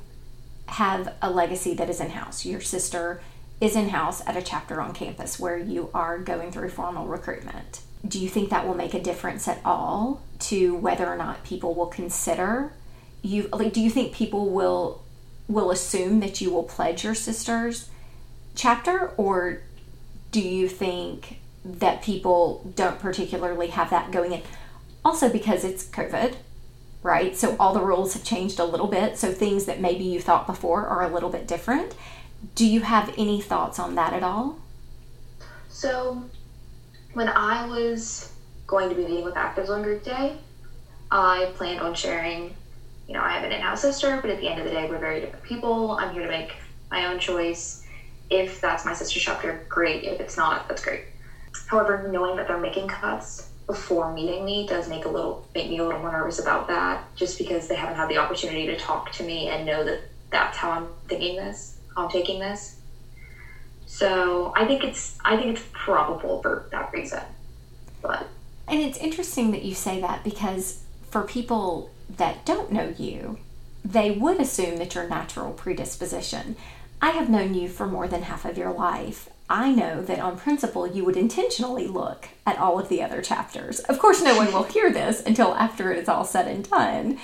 have 0.69 1.15
a 1.21 1.31
legacy 1.31 1.75
that 1.75 1.91
is 1.91 2.01
in 2.01 2.11
house. 2.11 2.47
Your 2.47 2.61
sister 2.61 3.21
is 3.61 3.77
in 3.77 3.91
house 3.91 4.27
at 4.27 4.37
a 4.37 4.43
chapter 4.43 4.81
on 4.81 4.93
campus 4.93 5.39
where 5.39 5.59
you 5.59 5.91
are 5.95 6.19
going 6.19 6.51
through 6.51 6.71
formal 6.71 7.07
recruitment. 7.07 7.81
Do 8.07 8.19
you 8.19 8.29
think 8.29 8.51
that 8.51 8.67
will 8.67 8.75
make 8.75 8.95
a 8.95 9.03
difference 9.03 9.49
at 9.49 9.61
all 9.65 10.23
to 10.39 10.75
whether 10.77 11.07
or 11.07 11.17
not 11.17 11.45
people 11.45 11.75
will 11.75 11.87
consider 11.87 12.73
you 13.23 13.49
like 13.53 13.73
do 13.73 13.81
you 13.81 13.91
think 13.91 14.15
people 14.15 14.51
will 14.51 15.03
will 15.49 15.71
assume 15.71 16.21
that 16.21 16.41
you 16.41 16.51
will 16.51 16.63
pledge 16.63 17.05
your 17.05 17.15
sister's 17.15 17.89
chapter 18.55 19.13
or 19.17 19.61
do 20.33 20.41
you 20.41 20.69
think 20.69 21.41
that 21.65 22.03
people 22.03 22.71
don't 22.75 22.99
particularly 22.99 23.69
have 23.69 23.91
that 23.91 24.11
going 24.11 24.33
in? 24.33 24.43
Also, 25.05 25.29
because 25.29 25.65
it's 25.65 25.87
COVID, 25.87 26.35
right? 27.03 27.37
So 27.37 27.57
all 27.59 27.73
the 27.73 27.81
rules 27.81 28.15
have 28.15 28.25
changed 28.25 28.59
a 28.59 28.65
little 28.65 28.89
bit. 28.89 29.17
So 29.17 29.33
things 29.33 29.67
that 29.67 29.81
maybe 29.81 30.05
you 30.05 30.21
thought 30.21 30.47
before 30.47 30.87
are 30.87 31.05
a 31.05 31.13
little 31.13 31.31
bit 31.31 31.47
different. 31.47 31.95
Do 32.55 32.67
you 32.67 32.81
have 32.81 33.15
any 33.17 33.41
thoughts 33.41 33.79
on 33.79 33.95
that 33.95 34.13
at 34.13 34.23
all? 34.23 34.59
So, 35.69 36.23
when 37.13 37.29
I 37.29 37.67
was 37.67 38.33
going 38.67 38.89
to 38.89 38.95
be 38.95 39.03
meeting 39.03 39.25
with 39.25 39.35
Actives 39.35 39.69
on 39.69 39.83
Group 39.83 40.05
Day, 40.05 40.37
I 41.11 41.53
planned 41.55 41.81
on 41.81 41.95
sharing, 41.95 42.55
you 43.07 43.15
know, 43.15 43.21
I 43.21 43.33
have 43.33 43.45
an 43.45 43.53
in 43.53 43.61
house 43.61 43.83
sister, 43.83 44.19
but 44.21 44.31
at 44.31 44.41
the 44.41 44.49
end 44.49 44.59
of 44.59 44.65
the 44.65 44.73
day, 44.73 44.89
we're 44.89 44.99
very 44.99 45.21
different 45.21 45.45
people. 45.45 45.93
I'm 45.93 46.13
here 46.13 46.23
to 46.23 46.29
make 46.29 46.57
my 46.91 47.07
own 47.07 47.19
choice. 47.19 47.85
If 48.31 48.61
that's 48.61 48.85
my 48.85 48.95
sister's 48.95 49.23
chapter, 49.23 49.65
great. 49.69 50.05
If 50.05 50.21
it's 50.21 50.37
not, 50.37 50.69
that's 50.69 50.83
great. 50.83 51.05
However, 51.67 52.09
knowing 52.11 52.37
that 52.37 52.49
they're 52.49 52.59
making 52.59 52.89
cuts 52.89 53.49
before 53.67 54.13
meeting 54.13 54.45
me 54.45 54.67
does 54.67 54.89
make 54.89 55.05
a 55.05 55.09
little 55.09 55.47
make 55.55 55.69
me 55.69 55.79
a 55.79 55.85
little 55.85 56.01
more 56.01 56.13
nervous 56.13 56.39
about 56.39 56.69
that, 56.69 57.05
just 57.17 57.39
because 57.39 57.69
they 57.69 57.75
haven't 57.75 57.97
had 57.97 58.09
the 58.09 58.19
opportunity 58.19 58.67
to 58.67 58.77
talk 58.77 59.13
to 59.13 59.25
me 59.25 59.49
and 59.49 59.67
know 59.67 59.85
that 59.85 60.01
that's 60.31 60.57
how 60.57 60.71
I'm 60.71 60.89
thinking 61.09 61.37
this, 61.37 61.79
I'm 61.97 62.09
taking 62.09 62.41
this. 62.41 62.77
So 63.87 64.53
I 64.57 64.67
think 64.67 64.85
it's 64.85 65.19
I 65.25 65.37
think 65.37 65.57
it's 65.57 65.67
probable 65.73 66.43
for 66.43 66.69
that 66.71 66.93
reason. 66.93 67.23
But 68.03 68.29
and 68.69 68.81
it's 68.81 68.99
interesting 68.99 69.53
that 69.53 69.63
you 69.63 69.75
say 69.75 70.01
that 70.01 70.25
because 70.25 70.83
for 71.11 71.23
people 71.23 71.91
that 72.09 72.45
don't 72.45 72.73
know 72.73 72.95
you, 72.97 73.39
they 73.85 74.11
would 74.11 74.41
assume 74.41 74.77
that 74.77 74.95
your 74.95 75.09
natural 75.09 75.53
predisposition. 75.53 76.57
I 77.01 77.11
have 77.11 77.29
known 77.29 77.55
you 77.55 77.69
for 77.69 77.87
more 77.87 78.09
than 78.09 78.23
half 78.23 78.45
of 78.45 78.59
your 78.59 78.73
life. 78.73 79.29
I 79.49 79.73
know 79.73 80.03
that 80.03 80.19
on 80.19 80.39
principle 80.39 80.87
you 80.87 81.05
would 81.05 81.17
intentionally 81.17 81.87
look 81.87 82.29
at 82.45 82.59
all 82.59 82.81
of 82.81 82.89
the 82.89 83.03
other 83.03 83.23
chapters. 83.23 83.79
Of 83.81 83.99
course, 83.99 84.23
no 84.23 84.37
one 84.37 84.53
will 84.53 84.63
hear 84.73 84.91
this 84.91 85.23
until 85.25 85.55
after 85.55 85.93
it 85.93 85.99
is 85.99 86.09
all 86.09 86.25
said 86.25 86.49
and 86.49 86.69
done. 86.69 87.19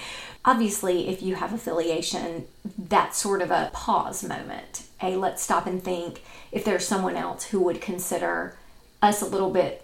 Obviously, 0.45 1.09
if 1.09 1.23
you 1.23 1.37
have 1.37 1.53
affiliation, 1.53 2.47
that's 2.77 3.19
sort 3.19 3.43
of 3.43 3.51
a 3.51 3.71
pause 3.73 4.25
moment. 4.25 4.85
A 5.01 5.17
let's 5.17 5.43
stop 5.43 5.67
and 5.67 5.83
think 5.83 6.23
if 6.51 6.65
there's 6.65 6.87
someone 6.87 7.17
else 7.17 7.45
who 7.45 7.61
would 7.61 7.81
consider 7.81 8.57
us 9.01 9.21
a 9.23 9.27
little 9.27 9.51
bit 9.51 9.82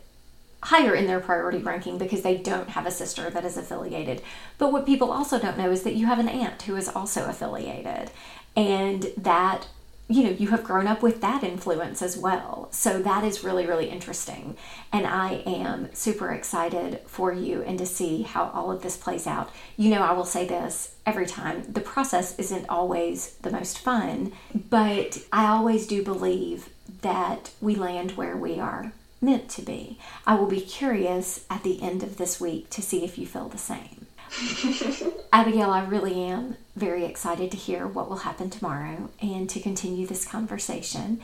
higher 0.62 0.94
in 0.94 1.07
their 1.07 1.21
priority 1.21 1.59
ranking 1.59 1.99
because 1.99 2.23
they 2.23 2.37
don't 2.37 2.71
have 2.71 2.87
a 2.87 2.90
sister 2.90 3.31
that 3.31 3.44
is 3.44 3.57
affiliated. 3.57 4.23
But 4.59 4.73
what 4.73 4.87
people 4.87 5.12
also 5.12 5.38
don't 5.38 5.59
know 5.59 5.71
is 5.71 5.83
that 5.83 5.94
you 5.94 6.07
have 6.07 6.18
an 6.18 6.29
aunt 6.29 6.62
who 6.62 6.77
is 6.77 6.88
also 6.88 7.29
affiliated, 7.29 8.11
and 8.57 9.12
that 9.16 9.68
you 10.09 10.25
know 10.25 10.31
you 10.31 10.49
have 10.49 10.64
grown 10.64 10.87
up 10.87 11.03
with 11.03 11.21
that 11.21 11.44
influence 11.44 12.03
as 12.03 12.16
well. 12.16 12.68
So 12.73 13.01
that 13.03 13.25
is 13.25 13.44
really 13.44 13.66
really 13.66 13.88
interesting. 13.88 14.57
And 14.92 15.07
i 15.07 15.42
am 15.47 15.94
super 15.94 16.31
excited 16.33 17.01
for 17.07 17.33
you 17.33 17.62
and 17.62 17.79
to 17.79 17.87
see 17.87 18.23
how 18.23 18.51
all 18.55 18.73
of 18.73 18.83
this 18.83 18.97
plays 18.97 19.27
out. 19.27 19.51
You 19.77 19.90
know 19.90 20.03
i 20.03 20.12
will 20.12 20.25
say 20.25 20.47
this 20.47 20.94
every 21.07 21.27
time. 21.27 21.73
The 21.73 21.81
process 21.81 22.38
isn't 22.38 22.68
always 22.68 23.35
the 23.42 23.51
most 23.51 23.79
fun 23.79 24.33
but 24.71 25.18
i 25.33 25.47
always 25.47 25.87
do 25.87 26.03
believe 26.03 26.71
that 27.03 27.51
we 27.61 27.75
land 27.77 28.12
where 28.12 28.37
we 28.37 28.59
are 28.59 28.92
meant 29.20 29.48
to 29.50 29.62
be. 29.62 29.98
I 30.26 30.35
will 30.35 30.46
be 30.46 30.61
curious 30.61 31.44
at 31.50 31.62
the 31.62 31.83
end 31.83 32.02
of 32.02 32.16
this 32.16 32.40
week 32.40 32.70
to 32.70 32.83
see 32.83 33.04
if 33.04 33.18
you 33.18 33.26
feel 33.26 33.48
the 33.48 33.59
same. 33.59 34.07
Abigail, 35.33 35.70
I 35.70 35.85
really 35.85 36.22
am 36.22 36.57
very 36.76 37.04
excited 37.04 37.50
to 37.50 37.57
hear 37.57 37.87
what 37.87 38.09
will 38.09 38.18
happen 38.18 38.50
tomorrow 38.50 39.11
and 39.20 39.48
to 39.50 39.61
continue 39.61 40.07
this 40.07 40.24
conversation. 40.24 41.20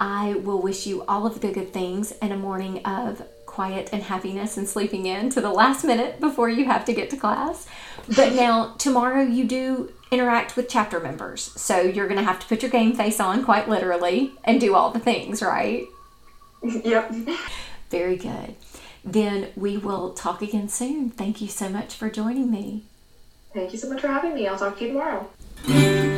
I 0.00 0.34
will 0.34 0.60
wish 0.60 0.86
you 0.86 1.04
all 1.06 1.26
of 1.26 1.40
the 1.40 1.52
good 1.52 1.72
things 1.72 2.12
and 2.22 2.32
a 2.32 2.36
morning 2.36 2.84
of 2.84 3.22
quiet 3.46 3.90
and 3.92 4.02
happiness 4.02 4.56
and 4.56 4.68
sleeping 4.68 5.06
in 5.06 5.30
to 5.30 5.40
the 5.40 5.50
last 5.50 5.84
minute 5.84 6.20
before 6.20 6.48
you 6.48 6.66
have 6.66 6.84
to 6.84 6.92
get 6.92 7.10
to 7.10 7.16
class. 7.16 7.66
But 8.14 8.34
now, 8.34 8.74
tomorrow, 8.78 9.22
you 9.22 9.44
do 9.44 9.92
interact 10.10 10.56
with 10.56 10.68
chapter 10.68 11.00
members. 11.00 11.42
So 11.60 11.80
you're 11.80 12.06
going 12.06 12.18
to 12.18 12.24
have 12.24 12.38
to 12.40 12.46
put 12.46 12.62
your 12.62 12.70
game 12.70 12.94
face 12.94 13.18
on, 13.20 13.44
quite 13.44 13.68
literally, 13.68 14.32
and 14.44 14.60
do 14.60 14.74
all 14.74 14.90
the 14.90 15.00
things, 15.00 15.42
right? 15.42 15.86
Yep. 16.84 17.14
Very 17.90 18.16
good. 18.16 18.54
Then 19.04 19.48
we 19.56 19.76
will 19.76 20.12
talk 20.12 20.42
again 20.42 20.68
soon. 20.68 21.10
Thank 21.10 21.40
you 21.40 21.48
so 21.48 21.68
much 21.68 21.94
for 21.94 22.10
joining 22.10 22.50
me. 22.50 22.84
Thank 23.54 23.72
you 23.72 23.78
so 23.78 23.88
much 23.88 24.00
for 24.02 24.08
having 24.08 24.34
me. 24.34 24.46
I'll 24.46 24.58
talk 24.58 24.78
to 24.78 24.84
you 24.84 24.92
tomorrow. 24.92 26.14